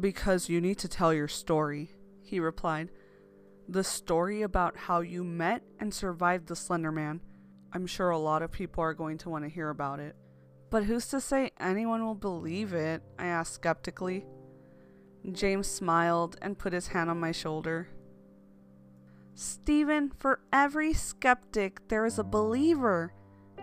Because 0.00 0.48
you 0.48 0.60
need 0.60 0.78
to 0.78 0.88
tell 0.88 1.12
your 1.12 1.28
story, 1.28 1.90
he 2.22 2.38
replied. 2.38 2.90
The 3.68 3.82
story 3.82 4.42
about 4.42 4.76
how 4.76 5.00
you 5.00 5.24
met 5.24 5.62
and 5.80 5.92
survived 5.92 6.46
the 6.46 6.54
Slender 6.54 6.92
Man. 6.92 7.20
I'm 7.72 7.86
sure 7.86 8.10
a 8.10 8.18
lot 8.18 8.42
of 8.42 8.52
people 8.52 8.82
are 8.82 8.94
going 8.94 9.18
to 9.18 9.28
want 9.28 9.44
to 9.44 9.50
hear 9.50 9.70
about 9.70 9.98
it. 9.98 10.14
But 10.70 10.84
who's 10.84 11.08
to 11.08 11.20
say 11.20 11.50
anyone 11.58 12.04
will 12.04 12.14
believe 12.14 12.72
it? 12.72 13.02
I 13.18 13.26
asked 13.26 13.54
skeptically. 13.54 14.24
James 15.32 15.66
smiled 15.66 16.36
and 16.40 16.58
put 16.58 16.72
his 16.72 16.88
hand 16.88 17.10
on 17.10 17.18
my 17.18 17.32
shoulder. 17.32 17.88
Stephen, 19.34 20.12
for 20.16 20.40
every 20.52 20.94
skeptic, 20.94 21.88
there 21.88 22.06
is 22.06 22.20
a 22.20 22.24
believer. 22.24 23.12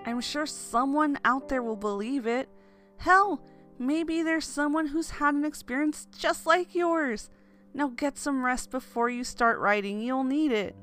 I'm 0.06 0.20
sure 0.20 0.46
someone 0.46 1.18
out 1.24 1.48
there 1.48 1.64
will 1.64 1.78
believe 1.78 2.28
it. 2.28 2.50
Hell, 2.98 3.42
maybe 3.80 4.22
there's 4.22 4.46
someone 4.46 4.88
who's 4.88 5.12
had 5.12 5.34
an 5.34 5.46
experience 5.46 6.08
just 6.12 6.46
like 6.46 6.76
yours. 6.76 7.30
Now 7.74 7.88
get 7.88 8.18
some 8.18 8.46
rest 8.46 8.70
before 8.70 9.10
you 9.10 9.24
start 9.24 9.60
writing, 9.60 10.00
you'll 10.00 10.24
need 10.24 10.52
it. 10.52 10.76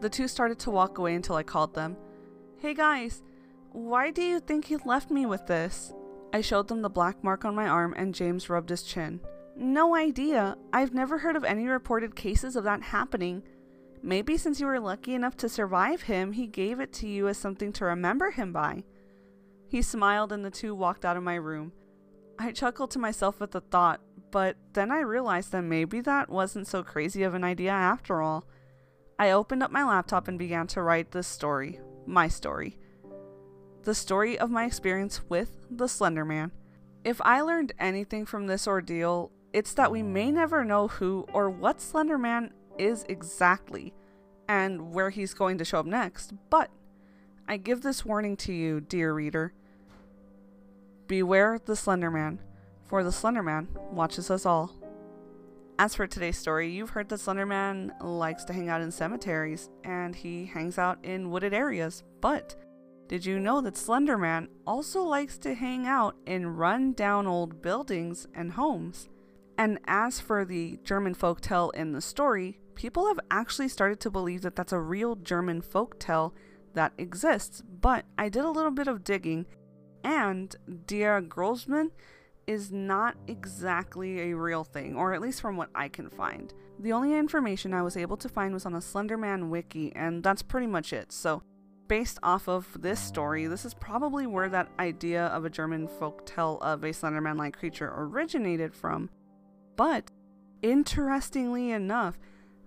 The 0.00 0.08
two 0.08 0.28
started 0.28 0.58
to 0.60 0.70
walk 0.70 0.98
away 0.98 1.14
until 1.14 1.36
I 1.36 1.42
called 1.42 1.74
them. 1.74 1.96
Hey 2.58 2.74
guys, 2.74 3.22
why 3.72 4.10
do 4.10 4.22
you 4.22 4.38
think 4.40 4.64
he 4.64 4.76
left 4.84 5.10
me 5.10 5.26
with 5.26 5.46
this? 5.46 5.92
I 6.32 6.40
showed 6.40 6.68
them 6.68 6.82
the 6.82 6.88
black 6.88 7.24
mark 7.24 7.44
on 7.44 7.54
my 7.54 7.66
arm 7.66 7.94
and 7.96 8.14
James 8.14 8.48
rubbed 8.48 8.70
his 8.70 8.82
chin. 8.82 9.20
No 9.56 9.96
idea. 9.96 10.56
I've 10.72 10.94
never 10.94 11.18
heard 11.18 11.34
of 11.34 11.42
any 11.42 11.66
reported 11.66 12.14
cases 12.14 12.54
of 12.54 12.64
that 12.64 12.82
happening. 12.82 13.42
Maybe 14.02 14.36
since 14.36 14.60
you 14.60 14.66
were 14.66 14.78
lucky 14.78 15.14
enough 15.14 15.36
to 15.38 15.48
survive 15.48 16.02
him, 16.02 16.32
he 16.32 16.46
gave 16.46 16.78
it 16.78 16.92
to 16.94 17.08
you 17.08 17.26
as 17.26 17.38
something 17.38 17.72
to 17.72 17.84
remember 17.84 18.30
him 18.30 18.52
by. 18.52 18.84
He 19.66 19.82
smiled 19.82 20.32
and 20.32 20.44
the 20.44 20.50
two 20.50 20.74
walked 20.76 21.04
out 21.04 21.16
of 21.16 21.24
my 21.24 21.34
room. 21.34 21.72
I 22.38 22.52
chuckled 22.52 22.92
to 22.92 23.00
myself 23.00 23.42
at 23.42 23.50
the 23.50 23.60
thought, 23.60 24.00
but 24.30 24.56
then 24.72 24.90
I 24.90 25.00
realized 25.00 25.52
that 25.52 25.62
maybe 25.62 26.00
that 26.02 26.28
wasn't 26.28 26.66
so 26.66 26.82
crazy 26.82 27.22
of 27.22 27.34
an 27.34 27.44
idea 27.44 27.70
after 27.70 28.22
all. 28.22 28.44
I 29.18 29.30
opened 29.30 29.62
up 29.62 29.70
my 29.70 29.84
laptop 29.84 30.28
and 30.28 30.38
began 30.38 30.66
to 30.68 30.82
write 30.82 31.10
this 31.10 31.26
story, 31.26 31.80
my 32.06 32.28
story. 32.28 32.78
The 33.82 33.94
story 33.94 34.38
of 34.38 34.50
my 34.50 34.64
experience 34.64 35.22
with 35.28 35.66
the 35.70 35.88
Slender 35.88 36.24
Man. 36.24 36.52
If 37.04 37.20
I 37.22 37.40
learned 37.40 37.72
anything 37.78 38.26
from 38.26 38.46
this 38.46 38.68
ordeal, 38.68 39.32
it's 39.52 39.74
that 39.74 39.90
we 39.90 40.02
may 40.02 40.30
never 40.30 40.64
know 40.64 40.88
who 40.88 41.26
or 41.32 41.48
what 41.48 41.80
Slender 41.80 42.18
Man 42.18 42.52
is 42.78 43.04
exactly 43.08 43.94
and 44.48 44.92
where 44.92 45.10
he's 45.10 45.34
going 45.34 45.58
to 45.58 45.64
show 45.64 45.80
up 45.80 45.86
next, 45.86 46.32
but 46.50 46.70
I 47.46 47.56
give 47.56 47.82
this 47.82 48.04
warning 48.04 48.36
to 48.38 48.52
you, 48.52 48.80
dear 48.80 49.12
reader. 49.12 49.52
Beware 51.06 51.58
the 51.64 51.76
Slender 51.76 52.10
Man, 52.10 52.40
for 52.88 53.04
the 53.04 53.12
Slender 53.12 53.42
Man 53.42 53.68
watches 53.92 54.30
us 54.30 54.46
all. 54.46 54.74
As 55.78 55.94
for 55.94 56.06
today's 56.06 56.38
story, 56.38 56.70
you've 56.70 56.90
heard 56.90 57.08
that 57.10 57.20
Slender 57.20 57.46
Man 57.46 57.92
likes 58.00 58.44
to 58.44 58.52
hang 58.52 58.68
out 58.68 58.80
in 58.80 58.90
cemeteries 58.90 59.68
and 59.84 60.16
he 60.16 60.46
hangs 60.46 60.78
out 60.78 60.98
in 61.04 61.30
wooded 61.30 61.54
areas. 61.54 62.02
But 62.20 62.56
did 63.06 63.24
you 63.24 63.38
know 63.38 63.60
that 63.60 63.76
Slender 63.76 64.18
Man 64.18 64.48
also 64.66 65.02
likes 65.02 65.38
to 65.38 65.54
hang 65.54 65.86
out 65.86 66.16
in 66.26 66.56
run 66.56 66.94
down 66.94 67.26
old 67.26 67.62
buildings 67.62 68.26
and 68.34 68.52
homes? 68.52 69.08
And 69.56 69.78
as 69.86 70.18
for 70.18 70.44
the 70.44 70.78
German 70.82 71.14
folk 71.14 71.40
tale 71.40 71.70
in 71.70 71.92
the 71.92 72.00
story, 72.00 72.58
people 72.74 73.06
have 73.08 73.20
actually 73.30 73.68
started 73.68 74.00
to 74.00 74.10
believe 74.10 74.42
that 74.42 74.56
that's 74.56 74.72
a 74.72 74.80
real 74.80 75.14
German 75.14 75.60
folk 75.60 75.98
tale 75.98 76.34
that 76.74 76.92
exists. 76.96 77.62
But 77.80 78.04
I 78.16 78.28
did 78.28 78.44
a 78.44 78.50
little 78.50 78.70
bit 78.70 78.88
of 78.88 79.04
digging, 79.04 79.46
and 80.04 80.54
Der 80.86 81.20
Grossmann 81.20 81.90
is 82.48 82.72
not 82.72 83.14
exactly 83.26 84.30
a 84.30 84.36
real 84.36 84.64
thing, 84.64 84.96
or 84.96 85.12
at 85.12 85.20
least 85.20 85.42
from 85.42 85.56
what 85.56 85.68
I 85.74 85.88
can 85.88 86.08
find. 86.08 86.54
The 86.80 86.92
only 86.92 87.14
information 87.14 87.74
I 87.74 87.82
was 87.82 87.96
able 87.96 88.16
to 88.16 88.28
find 88.28 88.54
was 88.54 88.64
on 88.64 88.74
a 88.74 88.78
Slenderman 88.78 89.50
wiki, 89.50 89.94
and 89.94 90.22
that's 90.22 90.42
pretty 90.42 90.66
much 90.66 90.94
it. 90.94 91.12
So, 91.12 91.42
based 91.88 92.18
off 92.22 92.48
of 92.48 92.66
this 92.80 93.00
story, 93.00 93.46
this 93.46 93.66
is 93.66 93.74
probably 93.74 94.26
where 94.26 94.48
that 94.48 94.70
idea 94.78 95.26
of 95.26 95.44
a 95.44 95.50
German 95.50 95.86
folk 95.86 96.24
tale 96.24 96.58
of 96.62 96.84
a 96.84 96.88
Slenderman 96.88 97.36
like 97.36 97.58
creature 97.58 97.92
originated 97.94 98.74
from. 98.74 99.10
But, 99.76 100.10
interestingly 100.62 101.70
enough, 101.70 102.18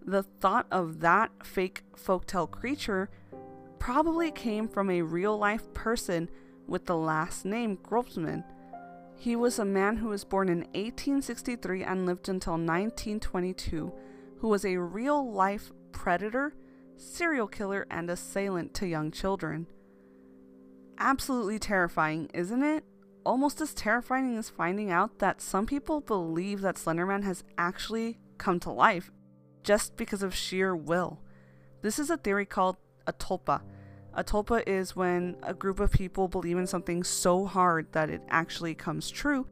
the 0.05 0.23
thought 0.23 0.67
of 0.71 0.99
that 0.99 1.31
fake 1.43 1.81
folktale 1.95 2.49
creature 2.49 3.09
probably 3.79 4.29
came 4.29 4.67
from 4.67 4.91
a 4.91 5.01
real 5.01 5.37
life 5.39 5.73
person 5.73 6.29
with 6.67 6.85
the 6.85 6.95
last 6.95 7.45
name 7.45 7.79
Grossmann. 7.81 8.43
He 9.21 9.35
was 9.35 9.59
a 9.59 9.65
man 9.65 9.97
who 9.97 10.07
was 10.07 10.23
born 10.23 10.49
in 10.49 10.61
1863 10.73 11.83
and 11.83 12.07
lived 12.07 12.27
until 12.27 12.53
1922, 12.53 13.93
who 14.39 14.47
was 14.47 14.65
a 14.65 14.77
real 14.77 15.31
life 15.31 15.71
predator, 15.91 16.55
serial 16.97 17.45
killer, 17.45 17.85
and 17.91 18.09
assailant 18.09 18.73
to 18.73 18.87
young 18.87 19.11
children. 19.11 19.67
Absolutely 20.97 21.59
terrifying, 21.59 22.31
isn't 22.33 22.63
it? 22.63 22.83
Almost 23.23 23.61
as 23.61 23.75
terrifying 23.75 24.35
as 24.39 24.49
finding 24.49 24.89
out 24.89 25.19
that 25.19 25.39
some 25.39 25.67
people 25.67 26.01
believe 26.01 26.61
that 26.61 26.77
Slenderman 26.77 27.23
has 27.23 27.43
actually 27.59 28.17
come 28.39 28.59
to 28.61 28.71
life 28.71 29.11
just 29.61 29.97
because 29.97 30.23
of 30.23 30.33
sheer 30.33 30.75
will. 30.75 31.19
This 31.83 31.99
is 31.99 32.09
a 32.09 32.17
theory 32.17 32.47
called 32.47 32.77
a 33.05 33.13
tulpa. 33.13 33.61
A 34.13 34.23
tulpa 34.23 34.63
is 34.67 34.95
when 34.95 35.37
a 35.41 35.53
group 35.53 35.79
of 35.79 35.91
people 35.91 36.27
believe 36.27 36.57
in 36.57 36.67
something 36.67 37.03
so 37.03 37.45
hard 37.45 37.87
that 37.93 38.09
it 38.09 38.21
actually 38.29 38.75
comes 38.75 39.09
true. 39.09 39.47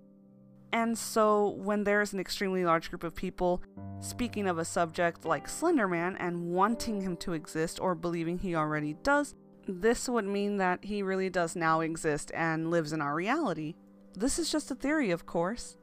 And 0.73 0.97
so, 0.97 1.49
when 1.49 1.83
there 1.83 2.01
is 2.01 2.13
an 2.13 2.19
extremely 2.19 2.65
large 2.65 2.89
group 2.89 3.03
of 3.03 3.15
people 3.15 3.63
speaking 4.01 4.47
of 4.47 4.59
a 4.59 4.65
subject 4.65 5.25
like 5.25 5.47
Slenderman 5.47 6.15
and 6.19 6.51
wanting 6.51 7.01
him 7.01 7.17
to 7.17 7.33
exist 7.33 7.79
or 7.79 7.95
believing 7.95 8.37
he 8.37 8.53
already 8.53 8.93
does, 9.01 9.33
this 9.67 10.09
would 10.09 10.25
mean 10.25 10.57
that 10.57 10.83
he 10.83 11.03
really 11.03 11.29
does 11.29 11.55
now 11.55 11.79
exist 11.79 12.31
and 12.35 12.69
lives 12.69 12.91
in 12.93 13.01
our 13.01 13.15
reality. 13.15 13.75
This 14.15 14.37
is 14.37 14.51
just 14.51 14.71
a 14.71 14.75
theory, 14.75 15.11
of 15.11 15.25
course. 15.25 15.77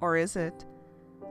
Or 0.00 0.16
is 0.16 0.34
it? 0.34 0.64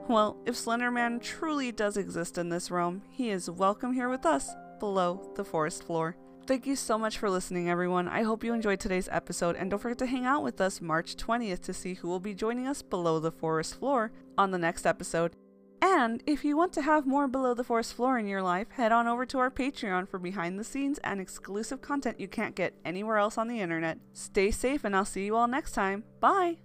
Well, 0.08 0.38
if 0.46 0.54
Slenderman 0.54 1.20
truly 1.20 1.72
does 1.72 1.96
exist 1.96 2.38
in 2.38 2.48
this 2.48 2.70
realm, 2.70 3.02
he 3.10 3.30
is 3.30 3.50
welcome 3.50 3.92
here 3.92 4.08
with 4.08 4.24
us 4.24 4.50
below 4.78 5.32
the 5.34 5.44
forest 5.44 5.82
floor. 5.82 6.16
Thank 6.48 6.66
you 6.66 6.76
so 6.76 6.96
much 6.96 7.18
for 7.18 7.28
listening, 7.28 7.68
everyone. 7.68 8.08
I 8.08 8.22
hope 8.22 8.42
you 8.42 8.54
enjoyed 8.54 8.80
today's 8.80 9.06
episode, 9.12 9.54
and 9.54 9.68
don't 9.70 9.80
forget 9.80 9.98
to 9.98 10.06
hang 10.06 10.24
out 10.24 10.42
with 10.42 10.62
us 10.62 10.80
March 10.80 11.14
20th 11.14 11.60
to 11.60 11.74
see 11.74 11.92
who 11.92 12.08
will 12.08 12.20
be 12.20 12.32
joining 12.32 12.66
us 12.66 12.80
below 12.80 13.20
the 13.20 13.30
forest 13.30 13.78
floor 13.78 14.12
on 14.38 14.50
the 14.50 14.56
next 14.56 14.86
episode. 14.86 15.36
And 15.82 16.22
if 16.26 16.46
you 16.46 16.56
want 16.56 16.72
to 16.72 16.82
have 16.82 17.06
more 17.06 17.28
Below 17.28 17.52
the 17.52 17.64
Forest 17.64 17.92
Floor 17.92 18.18
in 18.18 18.26
your 18.26 18.40
life, 18.40 18.70
head 18.70 18.92
on 18.92 19.06
over 19.06 19.26
to 19.26 19.38
our 19.38 19.50
Patreon 19.50 20.08
for 20.08 20.18
behind 20.18 20.58
the 20.58 20.64
scenes 20.64 20.98
and 21.04 21.20
exclusive 21.20 21.82
content 21.82 22.18
you 22.18 22.28
can't 22.28 22.54
get 22.54 22.72
anywhere 22.82 23.18
else 23.18 23.36
on 23.36 23.48
the 23.48 23.60
internet. 23.60 23.98
Stay 24.14 24.50
safe, 24.50 24.84
and 24.84 24.96
I'll 24.96 25.04
see 25.04 25.26
you 25.26 25.36
all 25.36 25.48
next 25.48 25.72
time. 25.72 26.02
Bye! 26.18 26.56